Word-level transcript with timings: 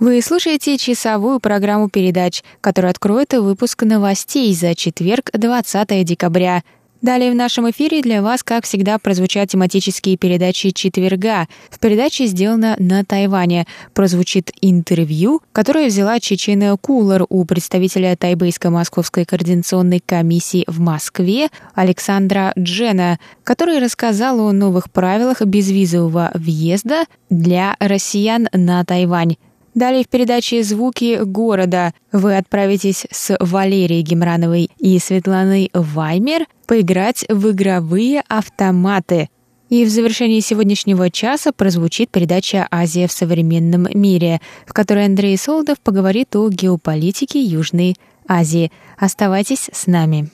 Вы 0.00 0.22
слушаете 0.22 0.78
часовую 0.78 1.40
программу 1.40 1.88
передач, 1.88 2.44
которая 2.60 2.92
откроет 2.92 3.32
выпуск 3.32 3.82
новостей 3.82 4.54
за 4.54 4.76
четверг, 4.76 5.30
20 5.32 6.04
декабря. 6.04 6.62
Далее 7.02 7.32
в 7.32 7.34
нашем 7.34 7.68
эфире 7.70 8.00
для 8.00 8.22
вас, 8.22 8.44
как 8.44 8.64
всегда, 8.64 8.98
прозвучат 8.98 9.50
тематические 9.50 10.16
передачи 10.16 10.70
четверга. 10.70 11.48
В 11.68 11.80
передаче 11.80 12.26
сделано 12.26 12.76
на 12.78 13.04
Тайване. 13.04 13.66
Прозвучит 13.92 14.52
интервью, 14.60 15.42
которое 15.50 15.88
взяла 15.88 16.20
Чечена 16.20 16.76
Кулар 16.76 17.24
у 17.28 17.44
представителя 17.44 18.14
Тайбейско-Московской 18.14 19.24
координационной 19.24 19.98
комиссии 19.98 20.62
в 20.68 20.78
Москве 20.78 21.48
Александра 21.74 22.52
Джена, 22.56 23.18
который 23.42 23.80
рассказал 23.80 24.38
о 24.40 24.52
новых 24.52 24.92
правилах 24.92 25.42
безвизового 25.42 26.30
въезда 26.34 27.04
для 27.30 27.74
россиян 27.80 28.48
на 28.52 28.84
Тайвань. 28.84 29.34
Далее 29.74 30.02
в 30.02 30.08
передаче 30.08 30.62
«Звуки 30.62 31.22
города» 31.22 31.92
вы 32.10 32.36
отправитесь 32.36 33.06
с 33.10 33.36
Валерией 33.38 34.02
Гемрановой 34.02 34.70
и 34.78 34.98
Светланой 34.98 35.70
Ваймер 35.72 36.46
поиграть 36.66 37.24
в 37.28 37.50
игровые 37.50 38.22
автоматы. 38.28 39.28
И 39.68 39.84
в 39.84 39.90
завершении 39.90 40.40
сегодняшнего 40.40 41.10
часа 41.10 41.52
прозвучит 41.52 42.10
передача 42.10 42.66
«Азия 42.70 43.06
в 43.06 43.12
современном 43.12 43.86
мире», 43.92 44.40
в 44.66 44.72
которой 44.72 45.04
Андрей 45.04 45.36
Солдов 45.36 45.78
поговорит 45.80 46.34
о 46.36 46.48
геополитике 46.48 47.40
Южной 47.40 47.96
Азии. 48.26 48.72
Оставайтесь 48.96 49.68
с 49.72 49.86
нами. 49.86 50.30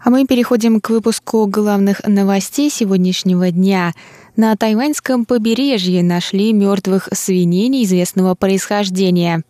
А 0.00 0.10
мы 0.10 0.26
переходим 0.26 0.80
к 0.80 0.90
выпуску 0.90 1.46
главных 1.46 2.06
новостей 2.06 2.70
сегодняшнего 2.70 3.50
дня. 3.50 3.92
На 4.36 4.56
тайваньском 4.56 5.24
побережье 5.24 6.02
нашли 6.04 6.52
мертвых 6.52 7.08
свиней 7.12 7.68
неизвестного 7.68 8.34
происхождения. 8.36 9.42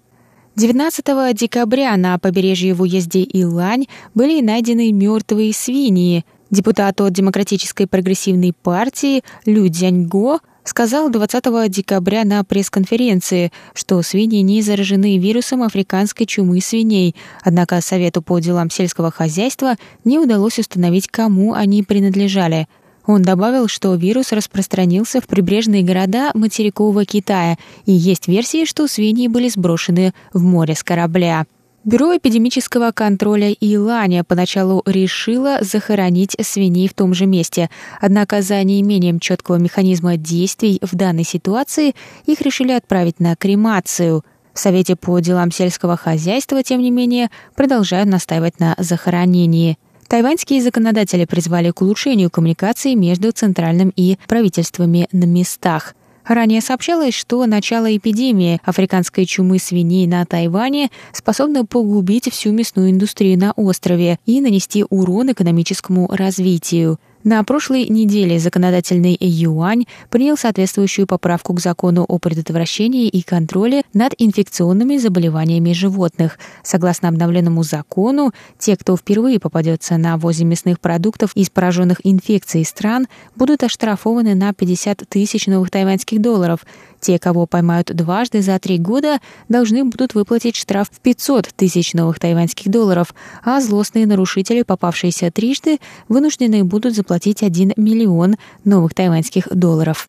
19 0.57 1.37
декабря 1.37 1.97
на 1.97 2.19
побережье 2.19 2.75
в 2.75 2.83
уезде 2.83 3.23
Илань 3.23 3.87
были 4.15 4.41
найдены 4.41 4.91
мертвые 4.91 5.53
свиньи. 5.53 6.25
Депутат 6.51 7.01
от 7.01 7.13
Демократической 7.13 7.87
прогрессивной 7.87 8.55
партии 8.63 9.23
Лю 9.45 9.69
Дзяньго 9.69 10.41
сказал 10.69 11.11
20 11.11 11.71
декабря 11.71 12.25
на 12.25 12.45
пресс-конференции, 12.45 13.51
что 13.75 14.01
свиньи 14.03 14.41
не 14.41 14.63
заражены 14.63 15.19
вирусом 15.19 15.63
африканской 15.63 16.27
чумы 16.27 16.61
свиней, 16.61 17.17
однако 17.43 17.81
Совету 17.81 18.23
по 18.23 18.39
делам 18.39 18.71
сельского 18.71 19.11
хозяйства 19.11 19.77
не 20.05 20.19
удалось 20.19 20.59
установить, 20.59 21.09
кому 21.09 21.55
они 21.55 21.83
принадлежали. 21.83 22.69
Он 23.07 23.23
добавил, 23.23 23.69
что 23.69 23.95
вирус 23.95 24.33
распространился 24.33 25.23
в 25.23 25.27
прибрежные 25.27 25.83
города 25.83 26.31
материкового 26.35 27.07
Китая, 27.07 27.57
и 27.87 27.93
есть 27.93 28.29
версии, 28.29 28.67
что 28.67 28.87
свиньи 28.87 29.29
были 29.29 29.49
сброшены 29.49 30.13
в 30.35 30.43
море 30.43 30.75
с 30.75 30.85
корабля. 30.85 31.47
Бюро 31.89 32.15
эпидемического 32.15 32.93
контроля 32.93 33.51
Иланя 33.51 34.23
поначалу 34.23 34.83
решило 34.85 35.57
захоронить 35.63 36.37
свиней 36.39 36.87
в 36.87 36.93
том 36.93 37.15
же 37.15 37.25
месте, 37.25 37.71
однако 37.99 38.43
за 38.43 38.63
неимением 38.63 39.19
четкого 39.21 39.57
механизма 39.57 40.19
действий 40.19 40.81
в 40.83 40.95
данной 40.95 41.25
ситуации 41.25 41.95
их 42.27 42.43
решили 42.43 42.73
отправить 42.73 43.21
на 43.21 43.35
кремацию. 43.37 44.23
В 44.53 44.59
Совете 44.59 44.97
по 44.97 45.19
делам 45.21 45.51
сельского 45.51 45.97
хозяйства, 45.97 46.63
тем 46.63 46.83
не 46.83 46.91
менее, 46.91 47.31
продолжают 47.57 48.11
настаивать 48.11 48.61
на 48.61 48.75
захоронении. 48.77 49.79
Тайваньские 50.09 50.61
законодатели 50.61 51.25
призвали 51.25 51.71
к 51.71 51.81
улучшению 51.81 52.29
коммуникации 52.29 52.93
между 52.93 53.33
центральным 53.33 53.95
и 53.97 54.19
правительствами 54.29 55.09
на 55.13 55.25
местах. 55.25 55.95
Ранее 56.29 56.61
сообщалось, 56.61 57.15
что 57.15 57.45
начало 57.47 57.97
эпидемии 57.97 58.61
африканской 58.63 59.25
чумы 59.25 59.59
свиней 59.59 60.07
на 60.07 60.27
Тайване 60.27 60.91
способно 61.13 61.65
погубить 61.65 62.31
всю 62.31 62.53
мясную 62.53 62.91
индустрию 62.91 63.39
на 63.39 63.53
острове 63.53 64.19
и 64.27 64.43
нанести 64.43 64.85
урон 64.91 65.33
экономическому 65.33 66.07
развитию. 66.09 66.99
На 67.25 67.43
прошлой 67.43 67.89
неделе 67.89 68.39
законодательный 68.39 69.17
юань 69.19 69.87
принял 70.09 70.37
соответствующую 70.37 71.09
поправку 71.09 71.53
к 71.53 71.61
закону 71.61 72.05
о 72.07 72.19
предотвращении 72.19 73.09
и 73.09 73.23
контроле 73.23 73.83
над 73.93 74.15
инфекционными 74.19 74.99
заболеваниями 74.99 75.73
животных. 75.73 76.39
Согласно 76.63 77.09
обновленному 77.09 77.65
закону, 77.65 78.33
те, 78.57 78.77
кто 78.77 78.97
впервые 78.97 79.41
попадется 79.41 79.97
на 79.97 80.17
ввозе 80.17 80.45
мясных 80.45 80.79
продуктов 80.79 81.33
из 81.35 81.51
пораженных 81.51 82.01
инфекцией 82.05 82.65
стран, 82.65 83.09
будут 83.35 83.65
оштрафованы 83.65 84.37
на 84.37 84.53
50 84.55 85.03
тысяч 85.09 85.49
новых 85.49 85.73
тайваньских 85.73 86.21
долларов. 86.23 86.65
Те, 87.01 87.19
кого 87.19 87.47
поймают 87.47 87.95
дважды 87.95 88.43
за 88.43 88.59
три 88.59 88.79
года, 88.79 89.21
должны 89.49 89.85
будут 89.85 90.15
выплатить 90.15 90.57
штраф 90.57 90.89
в 90.91 91.01
500 91.01 91.49
тысяч 91.55 91.95
новых 91.95 92.19
тайваньских 92.19 92.71
долларов, 92.71 93.15
а 93.45 93.61
злостные 93.61 94.07
нарушители, 94.07 94.63
попавшиеся 94.63 95.31
трижды, 95.31 95.79
вынуждены 96.09 96.65
будут 96.65 96.97
заплатить 96.97 97.08
1 97.15 97.73
миллион 97.77 98.37
новых 98.65 98.95
тайваньских 98.95 99.49
долларов. 99.51 100.09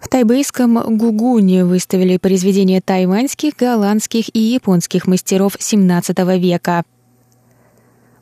В 0.00 0.08
тайбэйском 0.08 0.96
Гугуне 0.96 1.64
выставили 1.64 2.16
произведения 2.16 2.80
тайваньских, 2.80 3.54
голландских 3.56 4.34
и 4.34 4.40
японских 4.40 5.06
мастеров 5.06 5.56
XVII 5.56 6.38
века– 6.38 6.84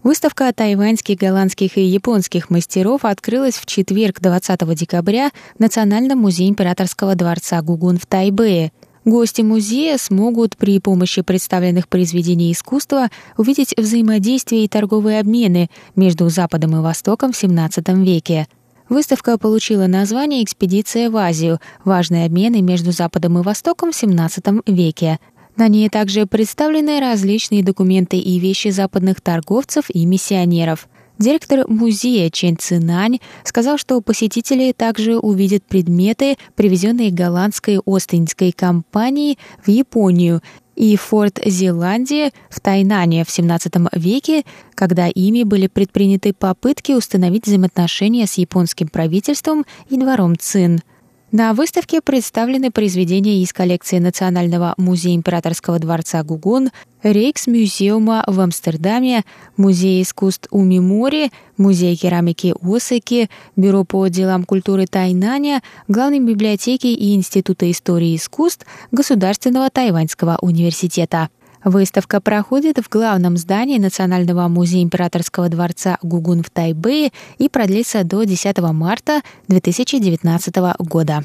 Выставка 0.06 0.52
тайваньских, 0.52 1.19
голландских 1.19 1.76
и 1.76 1.82
японских 1.82 2.48
мастеров 2.48 3.04
открылась 3.04 3.56
в 3.56 3.66
четверг 3.66 4.20
20 4.20 4.60
декабря 4.76 5.30
в 5.56 5.58
Национальном 5.58 6.20
музее 6.20 6.48
императорского 6.48 7.16
дворца 7.16 7.60
Гугун 7.60 7.98
в 7.98 8.06
Тайбэе. 8.06 8.70
Гости 9.06 9.41
музея 9.41 9.99
смогут 9.99 10.56
при 10.56 10.81
помощи 10.81 11.22
представленных 11.22 11.87
произведений 11.87 12.50
искусства 12.50 13.09
увидеть 13.37 13.72
взаимодействие 13.78 14.65
и 14.65 14.69
торговые 14.69 15.21
обмены 15.21 15.71
между 15.94 16.28
Западом 16.28 16.77
и 16.77 16.81
Востоком 16.81 17.33
в 17.33 17.41
XVII 17.41 18.05
веке. 18.05 18.49
Выставка 18.89 19.39
получила 19.39 19.87
название 19.87 20.43
«Экспедиция 20.43 21.09
в 21.09 21.17
Азию. 21.19 21.61
Важные 21.84 22.27
обмены 22.27 22.62
между 22.62 22.91
Западом 22.91 23.39
и 23.39 23.43
Востоком 23.43 23.93
в 23.93 23.94
XVII 23.94 24.62
веке». 24.67 25.21
На 25.55 25.69
ней 25.69 25.88
также 25.88 26.27
представлены 26.27 26.99
различные 26.99 27.62
документы 27.62 28.19
и 28.19 28.41
вещи 28.41 28.69
западных 28.69 29.21
торговцев 29.21 29.84
и 29.88 30.05
миссионеров. 30.05 30.88
Директор 31.19 31.65
музея 31.66 32.28
Чен 32.31 32.59
Цинань 32.59 33.21
сказал, 33.43 33.78
что 33.78 34.00
посетители 34.03 34.72
также 34.72 35.19
увидят 35.19 35.65
предметы, 35.65 36.37
привезенные 36.54 37.10
голландской 37.10 37.81
Остинской 37.87 38.53
компанией 38.53 39.38
в 39.65 39.71
Японию 39.71 40.43
и 40.75 40.94
Форт 40.97 41.41
Зеландия 41.43 42.32
в 42.50 42.60
Тайнане 42.60 43.25
в 43.25 43.28
XVII 43.28 43.88
веке, 43.99 44.44
когда 44.75 45.09
ими 45.09 45.43
были 45.43 45.69
предприняты 45.69 46.35
попытки 46.35 46.93
установить 46.93 47.46
взаимоотношения 47.46 48.26
с 48.26 48.35
японским 48.35 48.88
правительством 48.88 49.64
и 49.88 49.96
двором 49.96 50.37
Цин– 50.38 50.81
на 51.32 51.52
выставке 51.55 52.00
представлены 52.00 52.70
произведения 52.70 53.43
из 53.43 53.52
коллекции 53.52 53.99
Национального 53.99 54.75
музея 54.76 55.17
императорского 55.17 55.78
дворца 55.78 56.23
Гугун, 56.23 56.70
Рейкс-мюзеума 57.02 58.23
в 58.26 58.40
Амстердаме, 58.40 59.25
Музей 59.56 60.02
искусств 60.02 60.46
Умимори, 60.50 61.32
Музей 61.56 61.96
керамики 61.96 62.55
Осаки, 62.62 63.28
Бюро 63.56 63.84
по 63.84 64.06
делам 64.06 64.44
культуры 64.44 64.87
Тайнаня, 64.87 65.62
Главной 65.88 66.20
библиотеки 66.20 66.87
и 66.87 67.14
Института 67.14 67.70
истории 67.70 68.14
искусств 68.14 68.64
Государственного 68.93 69.69
тайваньского 69.69 70.38
университета. 70.40 71.28
Выставка 71.66 72.20
проходит 72.20 72.78
в 72.78 72.88
главном 72.88 73.36
здании 73.36 73.78
Национального 73.78 74.46
музея 74.46 74.84
императорского 74.84 75.48
дворца 75.48 75.98
Гугун 76.00 76.44
в 76.44 76.48
Тайбэе 76.48 77.10
и 77.38 77.48
продлится 77.48 78.04
до 78.04 78.22
10 78.22 78.56
марта 78.72 79.20
2019 79.48 80.54
года. 80.78 81.24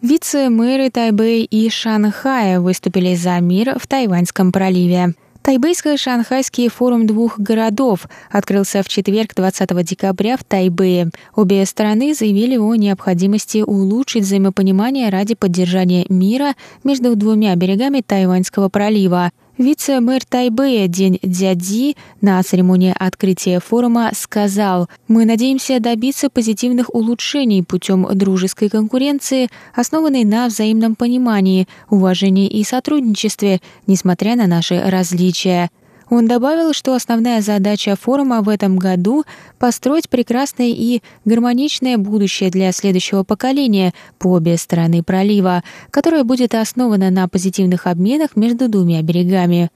Вице-мэры 0.00 0.90
Тайбэй 0.90 1.42
и 1.42 1.68
Шанхая 1.68 2.60
выступили 2.60 3.16
за 3.16 3.40
мир 3.40 3.76
в 3.80 3.88
Тайваньском 3.88 4.52
проливе. 4.52 5.14
Тайбэйско-шанхайский 5.44 6.70
форум 6.70 7.06
двух 7.06 7.38
городов 7.38 8.08
открылся 8.30 8.82
в 8.82 8.88
четверг 8.88 9.34
20 9.34 9.84
декабря 9.84 10.38
в 10.38 10.44
Тайбэе. 10.44 11.10
Обе 11.36 11.66
стороны 11.66 12.14
заявили 12.14 12.56
о 12.56 12.74
необходимости 12.76 13.58
улучшить 13.58 14.22
взаимопонимание 14.22 15.10
ради 15.10 15.34
поддержания 15.34 16.06
мира 16.08 16.54
между 16.82 17.14
двумя 17.14 17.54
берегами 17.56 18.00
Тайваньского 18.00 18.70
пролива. 18.70 19.32
Вице-мэр 19.56 20.24
Тайбэя 20.24 20.88
День 20.88 21.20
Дяди 21.22 21.96
на 22.20 22.42
церемонии 22.42 22.92
открытия 22.98 23.60
форума 23.60 24.10
сказал, 24.12 24.88
«Мы 25.06 25.24
надеемся 25.24 25.78
добиться 25.78 26.28
позитивных 26.28 26.92
улучшений 26.92 27.62
путем 27.62 28.04
дружеской 28.14 28.68
конкуренции, 28.68 29.48
основанной 29.72 30.24
на 30.24 30.48
взаимном 30.48 30.96
понимании, 30.96 31.68
уважении 31.88 32.48
и 32.48 32.64
сотрудничестве, 32.64 33.60
несмотря 33.86 34.34
на 34.34 34.48
наши 34.48 34.80
различия». 34.80 35.70
Он 36.10 36.26
добавил, 36.26 36.72
что 36.72 36.94
основная 36.94 37.40
задача 37.40 37.96
форума 37.96 38.42
в 38.42 38.48
этом 38.48 38.76
году– 38.76 39.24
построить 39.58 40.08
прекрасное 40.10 40.68
и 40.68 41.00
гармоничное 41.24 41.96
будущее 41.96 42.50
для 42.50 42.72
следующего 42.72 43.22
поколения 43.22 43.94
по 44.18 44.32
обе 44.32 44.56
стороны 44.58 45.02
пролива, 45.02 45.62
которое 45.90 46.24
будет 46.24 46.54
основано 46.54 47.10
на 47.10 47.26
позитивных 47.28 47.86
обменах 47.86 48.36
между 48.36 48.68
двумя 48.68 49.00
берегами. 49.02 49.70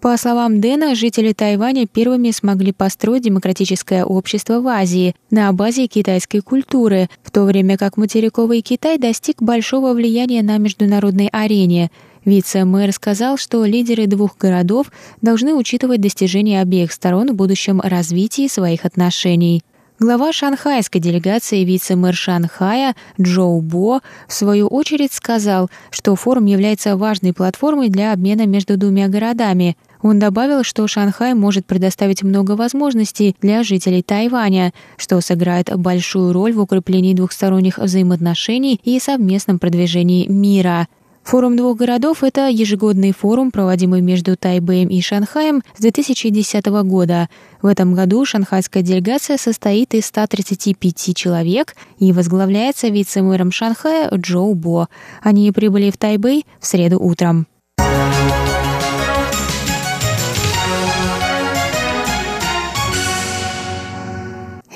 По 0.00 0.16
словам 0.16 0.60
Дэна, 0.60 0.94
жители 0.94 1.32
Тайваня 1.32 1.86
первыми 1.86 2.30
смогли 2.30 2.72
построить 2.72 3.24
демократическое 3.24 4.04
общество 4.04 4.60
в 4.60 4.68
Азии 4.68 5.16
на 5.30 5.52
базе 5.52 5.86
китайской 5.86 6.40
культуры, 6.40 7.08
в 7.22 7.30
то 7.30 7.44
время 7.44 7.76
как 7.76 7.96
материковый 7.96 8.60
Китай 8.60 8.98
достиг 8.98 9.42
большого 9.42 9.94
влияния 9.94 10.42
на 10.42 10.58
международной 10.58 11.28
арене– 11.28 11.90
Вице-мэр 12.26 12.92
сказал, 12.92 13.38
что 13.38 13.64
лидеры 13.64 14.08
двух 14.08 14.36
городов 14.36 14.88
должны 15.22 15.54
учитывать 15.54 16.00
достижения 16.00 16.60
обеих 16.60 16.92
сторон 16.92 17.30
в 17.30 17.34
будущем 17.34 17.80
развитии 17.80 18.48
своих 18.48 18.84
отношений. 18.84 19.62
Глава 20.00 20.32
шанхайской 20.32 21.00
делегации 21.00 21.64
вице-мэр 21.64 22.14
Шанхая 22.14 22.94
Джоу 23.18 23.62
Бо 23.62 24.00
в 24.28 24.34
свою 24.34 24.66
очередь 24.66 25.12
сказал, 25.12 25.70
что 25.90 26.16
форум 26.16 26.46
является 26.46 26.96
важной 26.96 27.32
платформой 27.32 27.88
для 27.88 28.12
обмена 28.12 28.44
между 28.44 28.76
двумя 28.76 29.08
городами. 29.08 29.76
Он 30.02 30.18
добавил, 30.18 30.64
что 30.64 30.86
Шанхай 30.86 31.32
может 31.32 31.64
предоставить 31.64 32.22
много 32.24 32.56
возможностей 32.56 33.36
для 33.40 33.62
жителей 33.62 34.02
Тайваня, 34.02 34.74
что 34.98 35.20
сыграет 35.20 35.74
большую 35.76 36.32
роль 36.32 36.52
в 36.52 36.60
укреплении 36.60 37.14
двухсторонних 37.14 37.78
взаимоотношений 37.78 38.80
и 38.82 38.98
совместном 38.98 39.58
продвижении 39.58 40.26
мира. 40.26 40.88
Форум 41.26 41.56
двух 41.56 41.76
городов– 41.76 42.18
это 42.22 42.46
ежегодный 42.46 43.10
форум, 43.10 43.50
проводимый 43.50 44.00
между 44.00 44.36
Тайбэем 44.36 44.86
и 44.86 45.00
Шанхаем 45.00 45.60
с 45.76 45.80
2010 45.80 46.64
года. 46.84 47.28
В 47.60 47.66
этом 47.66 47.94
году 47.94 48.24
шанхайская 48.24 48.84
делегация 48.84 49.36
состоит 49.36 49.92
из 49.94 50.06
135 50.06 51.16
человек 51.16 51.74
и 51.98 52.12
возглавляется 52.12 52.86
вице-мэром 52.90 53.50
Шанхая 53.50 54.08
Джоу 54.14 54.54
Бо. 54.54 54.88
Они 55.20 55.50
прибыли 55.50 55.90
в 55.90 55.98
Тайбэй 55.98 56.46
в 56.60 56.66
среду 56.66 57.00
утром. 57.02 57.48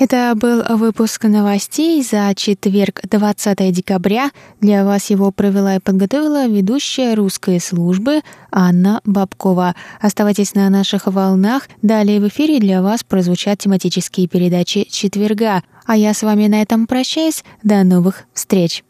Это 0.01 0.33
был 0.35 0.63
выпуск 0.77 1.25
новостей 1.25 2.01
за 2.01 2.33
четверг, 2.35 3.01
20 3.03 3.71
декабря. 3.71 4.31
Для 4.59 4.83
вас 4.83 5.11
его 5.11 5.29
провела 5.29 5.75
и 5.75 5.79
подготовила 5.79 6.47
ведущая 6.47 7.13
русской 7.13 7.59
службы 7.59 8.21
Анна 8.51 9.01
Бабкова. 9.05 9.75
Оставайтесь 9.99 10.55
на 10.55 10.67
наших 10.71 11.05
волнах. 11.05 11.69
Далее 11.83 12.19
в 12.19 12.27
эфире 12.29 12.59
для 12.59 12.81
вас 12.81 13.03
прозвучат 13.03 13.59
тематические 13.59 14.27
передачи 14.27 14.87
четверга. 14.89 15.61
А 15.85 15.95
я 15.95 16.15
с 16.15 16.23
вами 16.23 16.47
на 16.47 16.63
этом 16.63 16.87
прощаюсь. 16.87 17.43
До 17.61 17.83
новых 17.83 18.23
встреч! 18.33 18.83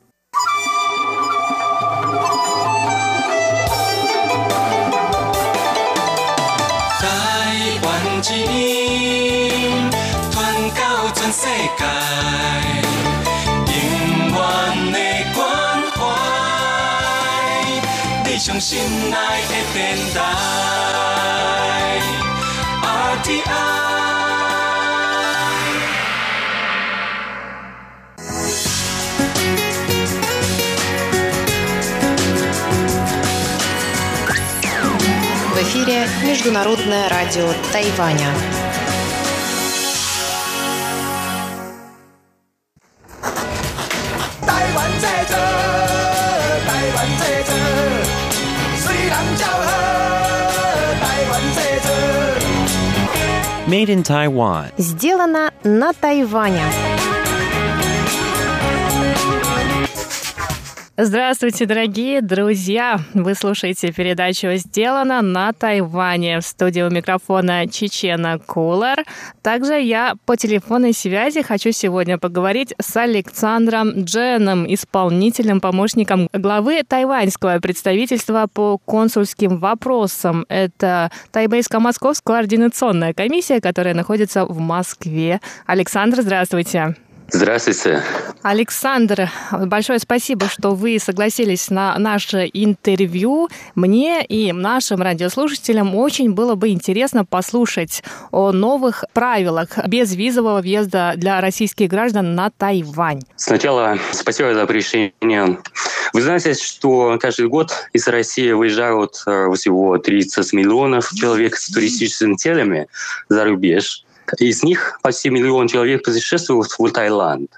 RTI 18.62 18.78
В 35.50 35.64
эфире 35.64 36.08
Международное 36.24 37.10
радио 37.10 37.52
Тайваня. 37.72 38.32
Made 53.82 53.90
in 53.90 54.04
Taiwan. 54.04 54.72
Сделано 54.78 55.52
на 55.64 55.92
Тайване. 55.94 57.21
Здравствуйте, 61.04 61.66
дорогие 61.66 62.22
друзья! 62.22 63.00
Вы 63.16 63.34
слушаете 63.34 63.92
передачу 63.92 64.50
«Сделано 64.54 65.24
на 65.24 65.52
Тайване». 65.52 66.42
В 66.42 66.44
студии 66.44 66.88
микрофона 66.94 67.68
Чечена 67.68 68.38
Кулар. 68.38 69.04
Также 69.42 69.82
я 69.82 70.14
по 70.28 70.38
телефонной 70.38 70.94
связи 70.94 71.42
хочу 71.42 71.72
сегодня 71.72 72.20
поговорить 72.20 72.76
с 72.80 72.96
Александром 72.96 74.04
Дженом, 74.04 74.72
исполнительным 74.72 75.60
помощником 75.60 76.30
главы 76.34 76.84
тайваньского 76.88 77.58
представительства 77.58 78.46
по 78.46 78.78
консульским 78.78 79.58
вопросам. 79.58 80.46
Это 80.50 81.10
Тайбэйско-Московская 81.34 82.22
координационная 82.24 83.16
комиссия, 83.16 83.60
которая 83.60 83.96
находится 83.96 84.46
в 84.46 84.60
Москве. 84.60 85.42
Александр, 85.66 86.22
здравствуйте! 86.22 86.96
Здравствуйте. 87.34 88.04
Александр, 88.42 89.30
большое 89.52 90.00
спасибо, 90.00 90.50
что 90.50 90.72
вы 90.72 91.00
согласились 91.00 91.70
на 91.70 91.98
наше 91.98 92.50
интервью. 92.54 93.50
Мне 93.74 94.26
и 94.26 94.52
нашим 94.52 95.02
радиослушателям 95.02 95.96
очень 95.96 96.34
было 96.34 96.56
бы 96.56 96.70
интересно 96.70 97.24
послушать 97.24 98.04
о 98.32 98.52
новых 98.52 99.06
правилах 99.14 99.70
безвизового 99.88 100.62
въезда 100.62 101.14
для 101.16 101.40
российских 101.40 101.90
граждан 101.90 102.36
на 102.36 102.50
Тайвань. 102.50 103.22
Сначала 103.38 103.98
спасибо 104.12 104.54
за 104.54 104.66
приглашение. 104.66 105.58
Вы 106.14 106.22
знаете, 106.22 106.54
что 106.54 107.18
каждый 107.20 107.48
год 107.48 107.72
из 107.94 108.08
России 108.08 108.52
выезжают 108.52 109.24
э, 109.26 109.48
всего 109.54 109.98
30 109.98 110.52
миллионов 110.52 111.12
человек 111.14 111.56
с 111.56 111.72
туристическими 111.72 112.36
целями 112.36 112.88
за 113.30 113.46
рубеж. 113.46 114.04
Из 114.40 114.64
них 114.64 115.00
почти 115.02 115.30
миллион 115.30 115.68
человек 115.68 116.04
путешествуют 116.04 116.72
в 116.78 116.92
Таиланд, 116.92 117.50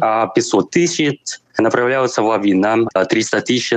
а 0.00 0.26
500 0.28 0.70
тысяч 0.70 1.40
направляются 1.58 2.22
во 2.22 2.38
Вьетнам, 2.38 2.88
300 3.08 3.40
тысяч 3.42 3.74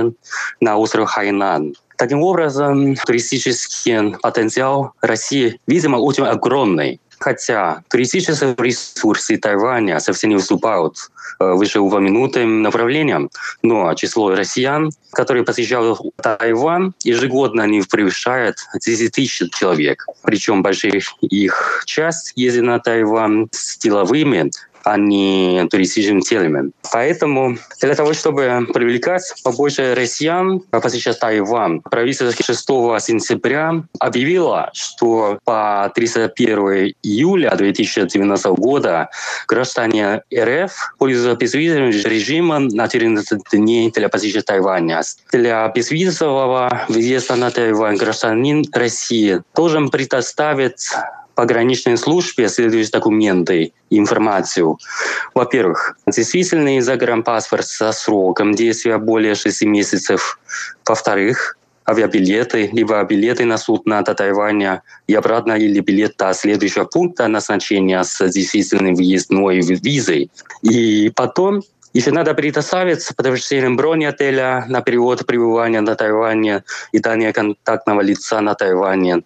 на 0.60 0.76
остров 0.76 1.08
Хайнан. 1.08 1.74
Таким 1.96 2.22
образом, 2.22 2.94
туристический 2.96 4.14
потенциал 4.20 4.92
России, 5.00 5.58
видимо, 5.66 5.96
очень 5.96 6.24
огромный. 6.24 7.00
Хотя 7.18 7.82
туристические 7.88 8.54
ресурсы 8.58 9.36
Тайваня 9.36 10.00
совсем 10.00 10.30
не 10.30 10.36
выступают 10.36 10.96
э, 11.40 11.52
вышеупомянутым 11.52 12.62
направлением, 12.62 13.30
но 13.62 13.94
число 13.94 14.34
россиян, 14.34 14.90
которые 15.12 15.44
посещают 15.44 15.98
Тайвань, 16.16 16.92
ежегодно 17.04 17.66
не 17.66 17.82
превышает 17.82 18.56
10 18.84 19.12
тысяч 19.12 19.50
человек. 19.54 20.06
Причем 20.22 20.62
большая 20.62 21.00
их 21.20 21.82
часть 21.86 22.32
ездит 22.36 22.64
на 22.64 22.78
Тайвань 22.78 23.48
с 23.50 23.78
деловыми 23.78 24.50
а 24.86 24.96
не 24.96 25.66
туристическими 25.68 26.20
целями. 26.20 26.70
Поэтому 26.92 27.58
для 27.80 27.94
того, 27.96 28.14
чтобы 28.14 28.68
привлекать 28.72 29.34
побольше 29.42 29.96
россиян 29.96 30.60
посещать 30.70 31.18
Тайвань, 31.18 31.80
правительство 31.80 32.30
6 32.30 32.66
сентября 33.04 33.82
объявило, 33.98 34.70
что 34.74 35.40
по 35.44 35.90
31 35.92 36.94
июля 37.02 37.56
2019 37.56 38.46
года 38.46 39.10
граждане 39.48 40.22
РФ 40.32 40.94
пользуются 40.98 41.36
безвизовым 41.36 41.90
режимом 41.90 42.68
на 42.68 42.86
14 42.86 43.40
дней 43.50 43.90
для 43.90 44.08
посещения 44.08 44.42
Тайваня. 44.42 45.02
Для 45.32 45.66
безвизового 45.66 46.86
въезда 46.88 47.34
на 47.34 47.50
Тайвань 47.50 47.96
гражданин 47.96 48.64
России 48.72 49.42
должен 49.56 49.90
предоставить 49.90 50.92
пограничной 51.36 51.96
службе 51.96 52.48
следующие 52.48 52.90
документы, 52.90 53.72
информацию. 53.90 54.78
Во-первых, 55.34 55.96
действительный 56.06 56.80
загранпаспорт 56.80 57.66
со 57.66 57.92
сроком 57.92 58.54
действия 58.54 58.98
более 58.98 59.34
6 59.34 59.62
месяцев. 59.62 60.40
Во-вторых, 60.84 61.56
авиабилеты, 61.88 62.70
либо 62.72 63.04
билеты 63.04 63.44
на 63.44 63.58
судно 63.58 64.02
до 64.02 64.14
Тайваня 64.14 64.82
и 65.06 65.14
обратно, 65.14 65.52
или 65.52 65.80
билет 65.80 66.16
до 66.18 66.32
следующего 66.34 66.84
пункта 66.84 67.28
назначения 67.28 68.02
с 68.02 68.28
действительной 68.28 68.94
въездной 68.94 69.60
визой. 69.60 70.30
И 70.62 71.12
потом 71.14 71.62
еще 71.96 72.10
надо 72.10 72.34
предоставить 72.34 73.08
подтверждение 73.16 73.70
брони 73.70 74.04
отеля 74.04 74.64
на 74.68 74.82
период 74.82 75.26
пребывания 75.26 75.80
на 75.80 75.94
Тайване 75.94 76.62
и 76.92 76.98
дание 76.98 77.32
контактного 77.32 78.02
лица 78.02 78.40
на 78.40 78.54
Тайване, 78.54 79.22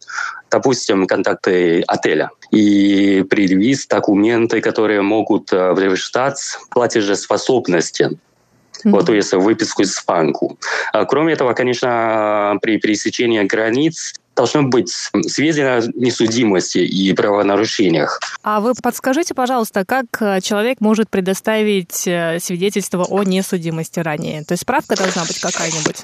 допустим, 0.51 1.07
контакты 1.07 1.83
отеля. 1.89 2.31
И 2.53 3.25
предъявить 3.29 3.89
документы, 3.89 4.61
которые 4.61 5.03
могут 5.03 5.51
подтверждать 5.51 6.39
э, 6.39 6.65
платежеспособности. 6.71 8.05
Mm-hmm. 8.05 8.91
Вот, 8.91 9.07
то 9.07 9.15
есть 9.15 9.33
выписку 9.33 9.83
из 9.83 10.03
банку. 10.07 10.57
А, 10.93 11.05
кроме 11.05 11.33
этого, 11.33 11.55
конечно, 11.55 12.57
при 12.63 12.79
пересечении 12.79 13.43
границ 13.43 14.15
должно 14.37 14.63
быть 14.65 14.91
сведения 15.27 15.79
о 15.79 15.83
несудимости 15.95 16.79
и 16.79 17.13
правонарушениях. 17.13 18.21
А 18.43 18.61
вы 18.61 18.73
подскажите, 18.81 19.35
пожалуйста, 19.35 19.85
как 19.85 20.07
э, 20.21 20.41
человек 20.41 20.81
может 20.81 21.11
предоставить 21.11 22.07
э, 22.07 22.39
свидетельство 22.41 23.05
о 23.05 23.23
несудимости 23.23 24.01
ранее? 24.01 24.45
То 24.45 24.53
есть 24.53 24.63
справка 24.63 24.97
должна 24.97 25.25
быть 25.25 25.41
какая-нибудь? 25.41 26.03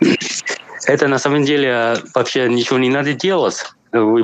Это 0.87 1.09
на 1.09 1.19
самом 1.19 1.45
деле 1.45 1.99
вообще 2.15 2.49
ничего 2.49 2.79
не 2.79 2.91
надо 2.91 3.13
делать. 3.13 3.65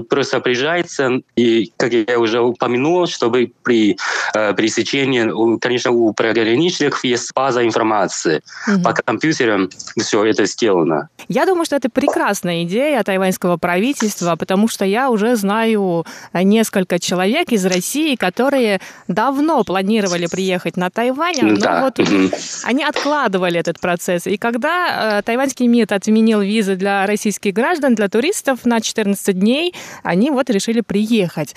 Просто 0.09 0.41
приезжаете, 0.41 1.23
и, 1.37 1.73
как 1.77 1.93
я 1.93 2.19
уже 2.19 2.41
упомянул, 2.41 3.07
чтобы 3.07 3.53
при 3.63 3.97
э, 4.35 4.55
пересечении, 4.55 5.59
конечно, 5.59 5.91
у 5.91 6.13
приграничных 6.13 7.05
есть 7.05 7.33
база 7.35 7.65
информации. 7.65 8.43
Угу. 8.69 8.83
По 8.83 8.93
компьютерам 8.93 9.71
все 9.99 10.25
это 10.25 10.47
сделано. 10.47 11.09
Я 11.29 11.47
думаю, 11.47 11.65
что 11.65 11.77
это 11.77 11.89
прекрасная 11.89 12.65
идея 12.65 13.03
тайваньского 13.03 13.57
правительства, 13.57 14.37
потому 14.37 14.69
что 14.69 14.85
я 14.85 15.11
уже 15.11 15.37
знаю 15.37 16.05
несколько 16.33 16.99
человек 16.99 17.53
из 17.53 17.65
России, 17.65 18.17
которые 18.17 18.81
давно 19.09 19.65
планировали 19.65 20.27
приехать 20.27 20.77
на 20.77 20.91
Тайвань, 20.91 21.39
но 21.43 21.57
да. 21.57 21.81
вот 21.83 21.99
угу. 21.99 22.31
они 22.65 22.85
откладывали 22.85 23.59
этот 23.59 23.81
процесс. 23.81 24.27
И 24.27 24.37
когда 24.37 25.19
э, 25.19 25.23
тайваньский 25.23 25.67
МИД 25.67 25.93
отменил 25.93 26.41
визы 26.41 26.77
для 26.77 27.07
российских 27.07 27.53
граждан, 27.53 27.95
для 27.95 28.09
туристов 28.09 28.65
на 28.65 28.81
14 28.81 29.39
дней, 29.39 29.62
дней 29.63 29.75
они 30.03 30.31
вот 30.31 30.51
решили 30.51 30.81
приехать. 30.81 31.55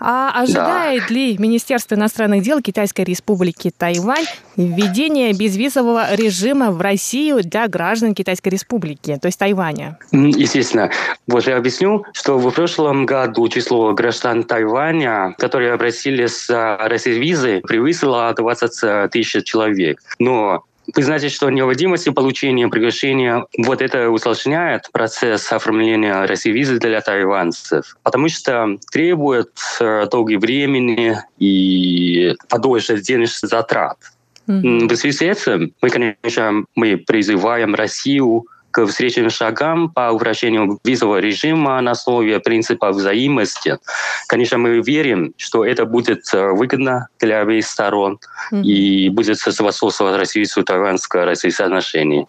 А 0.00 0.30
ожидает 0.42 1.02
да. 1.08 1.14
ли 1.14 1.36
Министерство 1.38 1.96
иностранных 1.96 2.44
дел 2.44 2.62
Китайской 2.62 3.00
Республики 3.02 3.72
Тайвань 3.76 4.26
введение 4.56 5.32
безвизового 5.32 6.14
режима 6.14 6.70
в 6.70 6.80
Россию 6.80 7.42
для 7.42 7.66
граждан 7.66 8.14
Китайской 8.14 8.50
Республики, 8.50 9.18
то 9.20 9.26
есть 9.26 9.40
Тайваня? 9.40 9.98
Естественно. 10.12 10.92
Вот 11.26 11.48
я 11.48 11.56
объясню, 11.56 12.04
что 12.12 12.38
в 12.38 12.48
прошлом 12.52 13.06
году 13.06 13.48
число 13.48 13.92
граждан 13.92 14.44
Тайваня, 14.44 15.34
которые 15.36 15.72
обратились 15.72 16.46
за 16.46 16.76
российской 16.78 17.18
визы, 17.18 17.60
превысило 17.66 18.32
20 18.36 19.10
тысяч 19.10 19.44
человек. 19.44 20.00
Но 20.20 20.62
знаете, 20.96 21.28
что 21.28 21.50
необходимость 21.50 22.12
получения 22.14 22.68
приглашения, 22.68 23.44
вот 23.58 23.82
это 23.82 24.10
усложняет 24.10 24.90
процесс 24.92 25.52
оформления 25.52 26.24
России 26.24 26.50
визы 26.50 26.78
для 26.78 27.00
тайванцев, 27.00 27.96
потому 28.02 28.28
что 28.28 28.76
требует 28.90 29.52
э, 29.80 30.06
долгого 30.10 30.38
времени 30.38 31.18
и 31.38 32.34
подольше 32.48 33.00
денежных 33.00 33.50
затрат. 33.50 33.98
Mm-hmm. 34.46 34.88
В 34.88 34.96
связи 34.96 35.16
с 35.16 35.22
этим 35.22 35.72
мы, 35.82 35.90
конечно, 35.90 36.64
мы 36.74 36.96
призываем 36.96 37.74
Россию 37.74 38.46
к 38.70 38.86
встречным 38.86 39.30
шагам 39.30 39.90
по 39.90 40.10
упрощению 40.10 40.78
визового 40.84 41.18
режима 41.18 41.80
на 41.80 41.92
основе 41.92 42.40
принципа 42.40 42.90
взаимности. 42.90 43.78
Конечно, 44.26 44.58
мы 44.58 44.80
верим, 44.80 45.32
что 45.36 45.64
это 45.64 45.84
будет 45.84 46.32
э, 46.32 46.52
выгодно 46.52 47.08
для 47.18 47.40
обеих 47.40 47.66
сторон 47.66 48.18
mm-hmm. 48.52 48.62
и 48.62 49.08
будет 49.08 49.38
способствовать 49.38 50.16
развитию 50.18 50.64
тайваньско-российских 50.64 51.64
отношений. 51.64 52.26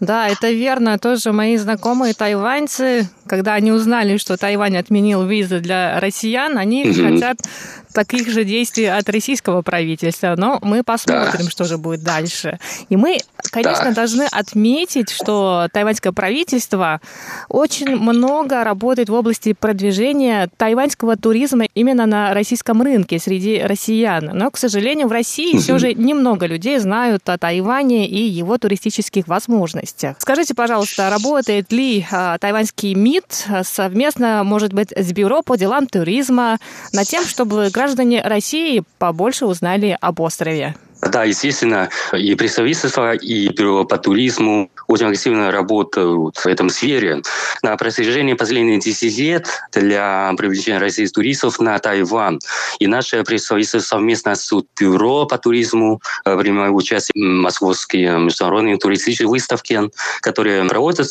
Да, 0.00 0.28
это 0.28 0.50
верно. 0.50 0.98
Тоже 0.98 1.32
мои 1.32 1.56
знакомые 1.58 2.14
тайваньцы, 2.14 3.08
когда 3.26 3.54
они 3.54 3.70
узнали, 3.70 4.16
что 4.16 4.36
Тайвань 4.36 4.76
отменил 4.76 5.24
визы 5.24 5.60
для 5.60 6.00
россиян, 6.00 6.56
они 6.56 6.84
mm-hmm. 6.84 7.14
хотят 7.14 7.38
таких 7.92 8.30
же 8.30 8.44
действий 8.44 8.86
от 8.86 9.08
российского 9.08 9.62
правительства. 9.62 10.34
Но 10.36 10.58
мы 10.62 10.82
посмотрим, 10.82 11.44
да. 11.44 11.50
что 11.50 11.64
же 11.64 11.78
будет 11.78 12.02
дальше. 12.02 12.58
И 12.88 12.96
мы, 12.96 13.18
конечно, 13.50 13.86
да. 13.86 13.92
должны 13.92 14.22
отметить, 14.30 15.10
что 15.10 15.68
тайваньское 15.72 16.12
правительство 16.12 17.00
очень 17.48 17.96
много 17.96 18.64
работает 18.64 19.08
в 19.08 19.14
области 19.14 19.52
продвижения 19.52 20.48
тайваньского 20.56 21.16
туризма 21.16 21.66
именно 21.74 22.06
на 22.06 22.32
российском 22.32 22.82
рынке 22.82 23.18
среди 23.18 23.60
россиян. 23.62 24.30
Но, 24.32 24.50
к 24.50 24.56
сожалению, 24.56 25.08
в 25.08 25.12
России 25.12 25.58
все 25.58 25.78
же 25.78 25.94
немного 25.94 26.46
людей 26.46 26.78
знают 26.78 27.28
о 27.28 27.38
Тайване 27.38 28.08
и 28.08 28.22
его 28.22 28.58
туристических 28.58 29.26
возможностях. 29.28 29.89
Скажите, 30.18 30.54
пожалуйста, 30.54 31.10
работает 31.10 31.72
ли 31.72 32.06
а, 32.10 32.38
тайваньский 32.38 32.94
МИД 32.94 33.46
совместно, 33.62 34.42
может 34.44 34.72
быть, 34.72 34.92
с 34.94 35.12
Бюро 35.12 35.42
по 35.42 35.56
делам 35.56 35.86
туризма 35.86 36.58
над 36.92 37.06
тем, 37.06 37.24
чтобы 37.24 37.70
граждане 37.70 38.22
России 38.22 38.82
побольше 38.98 39.46
узнали 39.46 39.96
об 40.00 40.20
острове. 40.20 40.74
Да, 41.02 41.24
естественно, 41.24 41.88
и 42.12 42.34
представительство, 42.34 43.14
и 43.14 43.48
бюро 43.48 43.84
по 43.84 43.96
туризму 43.96 44.70
очень 44.86 45.06
активно 45.06 45.50
работают 45.50 46.36
в 46.36 46.46
этом 46.46 46.68
сфере. 46.68 47.22
На 47.62 47.76
протяжении 47.76 48.34
последних 48.34 48.82
10 48.82 49.18
лет 49.18 49.48
для 49.72 50.32
привлечения 50.36 50.78
российских 50.78 51.14
туристов 51.14 51.58
на 51.58 51.78
Тайвань 51.78 52.38
и 52.78 52.86
наше 52.86 53.22
представительство 53.24 53.78
совместно 53.78 54.34
с 54.34 54.52
бюро 54.78 55.26
по 55.26 55.38
туризму 55.38 56.02
э, 56.24 56.36
принимает 56.36 56.74
участие 56.74 57.24
в 57.24 57.42
московские 57.42 58.18
международные 58.18 58.76
туристические 58.76 59.28
выставки, 59.28 59.80
которые 60.20 60.64
проводят 60.64 61.08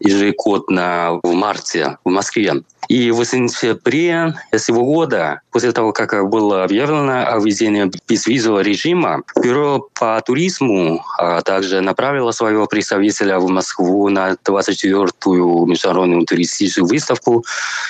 ежегодно 0.00 1.20
в 1.22 1.32
марте 1.34 1.98
в 2.04 2.10
Москве. 2.10 2.62
И 2.88 3.10
в 3.10 3.22
сентябре 3.24 4.34
этого 4.50 4.82
года, 4.82 5.40
после 5.50 5.72
того, 5.72 5.92
как 5.92 6.28
было 6.30 6.64
объявлено 6.64 7.26
о 7.26 7.38
введении 7.38 7.90
безвизового 8.08 8.60
режима, 8.60 9.22
Бюро 9.42 9.88
по 9.94 10.20
туризму 10.24 11.04
а 11.18 11.42
также 11.42 11.80
направило 11.80 12.30
своего 12.30 12.66
представителя 12.66 13.38
в 13.38 13.48
Москву 13.48 14.08
на 14.08 14.32
24-ю 14.32 15.66
международную 15.66 16.24
туристическую 16.24 16.86
выставку 16.86 17.44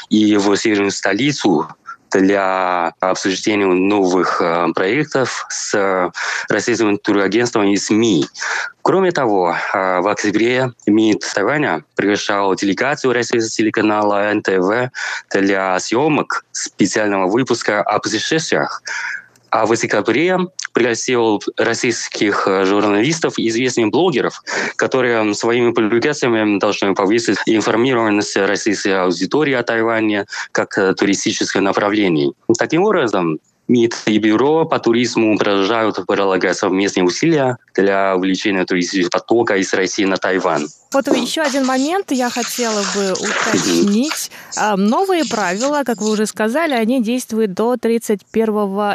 и 0.09 0.37
в 0.37 0.57
северную 0.57 0.91
столицу 0.91 1.69
для 2.13 2.93
обсуждения 3.01 3.67
новых 3.67 4.41
э, 4.41 4.69
проектов 4.75 5.47
с 5.49 6.11
российским 6.49 6.99
турагентством 6.99 7.65
и 7.65 7.77
СМИ. 7.77 8.27
Кроме 8.83 9.13
того, 9.13 9.55
э, 9.75 10.01
в 10.01 10.09
октябре 10.09 10.73
МИД 10.87 11.25
Тайваня 11.35 11.85
приглашал 11.95 12.55
делегацию 12.55 13.13
российского 13.13 13.51
телеканала 13.51 14.33
НТВ 14.33 14.91
для 15.31 15.79
съемок 15.79 16.45
специального 16.53 17.27
выпуска 17.27 17.83
о 17.83 17.99
путешествиях 17.99 18.83
а 19.51 19.67
в 19.67 19.77
декабре 19.77 20.39
пригласил 20.73 21.43
российских 21.57 22.47
э, 22.47 22.65
журналистов 22.65 23.39
и 23.39 23.49
известных 23.49 23.91
блогеров, 23.91 24.43
которые 24.77 25.35
своими 25.35 25.73
публикациями 25.73 26.59
должны 26.59 26.95
повысить 26.95 27.39
информированность 27.47 28.37
российской 28.37 29.03
аудитории 29.03 29.55
о 29.55 29.63
Тайване 29.63 30.27
как 30.53 30.75
туристическое 30.97 31.63
направление. 31.63 32.33
Таким 32.59 32.83
образом, 32.83 33.39
МИД 33.69 33.95
и 34.07 34.19
Бюро 34.19 34.65
по 34.65 34.79
туризму 34.79 35.37
продолжают 35.39 35.97
прилагать 36.07 36.57
совместные 36.57 37.05
усилия 37.05 37.59
для 37.75 38.17
увеличения 38.17 38.65
туристического 38.65 39.21
потока 39.21 39.57
из 39.57 39.73
России 39.75 40.05
на 40.05 40.17
Тайвань. 40.17 40.67
Вот 40.93 41.07
еще 41.15 41.43
один 41.43 41.67
момент 41.67 42.11
я 42.11 42.31
хотела 42.31 42.83
бы 42.95 43.13
уточнить. 43.13 44.31
Новые 44.77 45.25
правила, 45.27 45.83
как 45.85 46.01
вы 46.01 46.11
уже 46.11 46.25
сказали, 46.27 46.73
они 46.73 47.03
действуют 47.03 47.53
до 47.53 47.77
31 47.77 48.49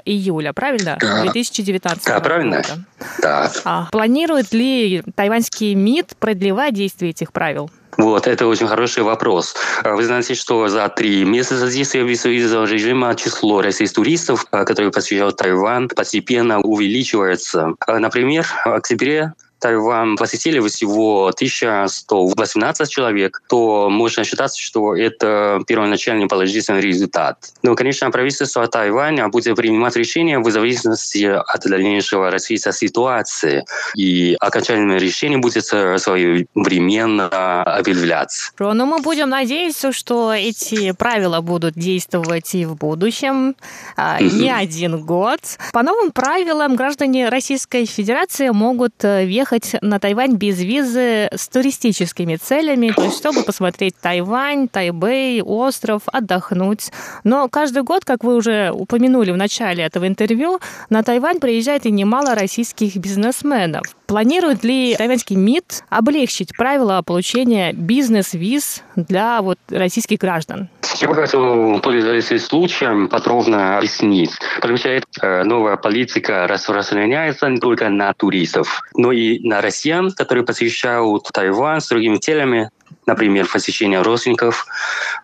июля, 0.05 0.53
правильно? 0.53 0.97
Да. 0.99 1.21
2019 1.21 2.05
Да, 2.05 2.19
правильно. 2.19 2.55
года. 2.57 2.77
Да. 3.21 3.51
А 3.63 3.87
планирует 3.91 4.53
ли 4.53 5.03
тайваньский 5.15 5.75
МИД 5.75 6.15
продлевать 6.17 6.73
действие 6.73 7.11
этих 7.11 7.31
правил? 7.31 7.69
Вот, 7.97 8.27
это 8.27 8.47
очень 8.47 8.67
хороший 8.67 9.03
вопрос. 9.03 9.55
А 9.83 9.95
Вы 9.95 10.03
знаете, 10.05 10.35
что 10.35 10.67
за 10.67 10.87
три 10.89 11.23
месяца 11.23 11.69
действия 11.69 12.03
безвизового 12.03 12.65
режима 12.65 13.15
число 13.15 13.61
российских 13.61 13.95
туристов, 13.95 14.45
а, 14.51 14.65
которые 14.65 14.91
посещают 14.91 15.37
Тайвань, 15.37 15.87
постепенно 15.87 16.59
увеличивается. 16.59 17.75
А, 17.85 17.99
Например, 17.99 18.45
в 18.65 18.73
октябре 18.73 19.33
Тайвань 19.63 20.17
посетили 20.17 20.59
всего 20.67 21.27
1118 21.27 22.89
человек, 22.89 23.41
то 23.47 23.89
можно 23.89 24.25
считать, 24.25 24.57
что 24.57 24.93
это 24.93 25.61
первоначальный 25.65 26.27
положительный 26.27 26.81
результат. 26.81 27.37
Но, 27.61 27.73
конечно, 27.73 28.11
правительство 28.11 28.67
Тайваня 28.67 29.29
будет 29.29 29.55
принимать 29.55 29.95
решения 29.95 30.39
в 30.39 30.51
зависимости 30.51 31.23
от 31.23 31.61
дальнейшего 31.63 32.29
развития 32.29 32.73
ситуации. 32.73 33.63
И 33.95 34.35
окончательное 34.41 34.97
решение 34.97 35.39
будет 35.39 35.63
своевременно 35.63 37.63
объявляться. 37.63 38.51
Но 38.59 38.85
мы 38.85 38.99
будем 38.99 39.29
надеяться, 39.29 39.93
что 39.93 40.33
эти 40.33 40.91
правила 40.91 41.39
будут 41.39 41.75
действовать 41.75 42.53
и 42.53 42.65
в 42.65 42.75
будущем, 42.75 43.55
а, 43.95 44.19
не 44.19 44.49
один 44.49 45.05
год. 45.05 45.39
По 45.71 45.83
новым 45.83 46.11
правилам 46.11 46.75
граждане 46.75 47.29
Российской 47.29 47.85
Федерации 47.85 48.49
могут 48.49 49.01
э, 49.05 49.23
въехать 49.53 49.81
на 49.81 49.99
Тайвань 49.99 50.35
без 50.35 50.59
визы 50.59 51.29
с 51.31 51.47
туристическими 51.47 52.35
целями, 52.35 52.91
то 52.91 53.03
есть 53.03 53.17
чтобы 53.17 53.43
посмотреть 53.43 53.95
Тайвань, 54.01 54.67
Тайбэй, 54.67 55.41
остров, 55.41 56.03
отдохнуть. 56.07 56.91
Но 57.23 57.47
каждый 57.49 57.83
год, 57.83 58.05
как 58.05 58.23
вы 58.23 58.35
уже 58.35 58.71
упомянули 58.71 59.31
в 59.31 59.37
начале 59.37 59.83
этого 59.83 60.07
интервью, 60.07 60.59
на 60.89 61.03
Тайвань 61.03 61.39
приезжает 61.39 61.85
и 61.85 61.91
немало 61.91 62.35
российских 62.35 62.97
бизнесменов. 62.97 63.83
Планирует 64.07 64.63
ли 64.63 64.95
тайваньский 64.95 65.35
МИД 65.35 65.83
облегчить 65.89 66.55
правила 66.55 67.01
получения 67.05 67.73
бизнес-виз 67.73 68.83
для 68.95 69.41
вот 69.41 69.57
российских 69.69 70.19
граждан? 70.19 70.69
Я 70.97 71.07
бы 71.07 71.15
хотел 71.15 71.79
пользоваться 71.79 72.37
случаем 72.37 73.07
подробно 73.07 73.77
объяснить, 73.77 74.31
что 74.75 74.89
эта 74.89 75.43
новая 75.43 75.77
политика 75.77 76.47
распространяется 76.47 77.47
не 77.49 77.57
только 77.57 77.89
на 77.89 78.13
туристов, 78.13 78.81
но 78.95 79.11
и 79.11 79.39
на 79.39 79.61
россиян, 79.61 80.11
которые 80.11 80.45
посещают 80.45 81.29
Тайвань 81.33 81.81
с 81.81 81.87
другими 81.87 82.17
целями, 82.17 82.69
например, 83.05 83.47
посещение 83.51 84.01
родственников, 84.01 84.65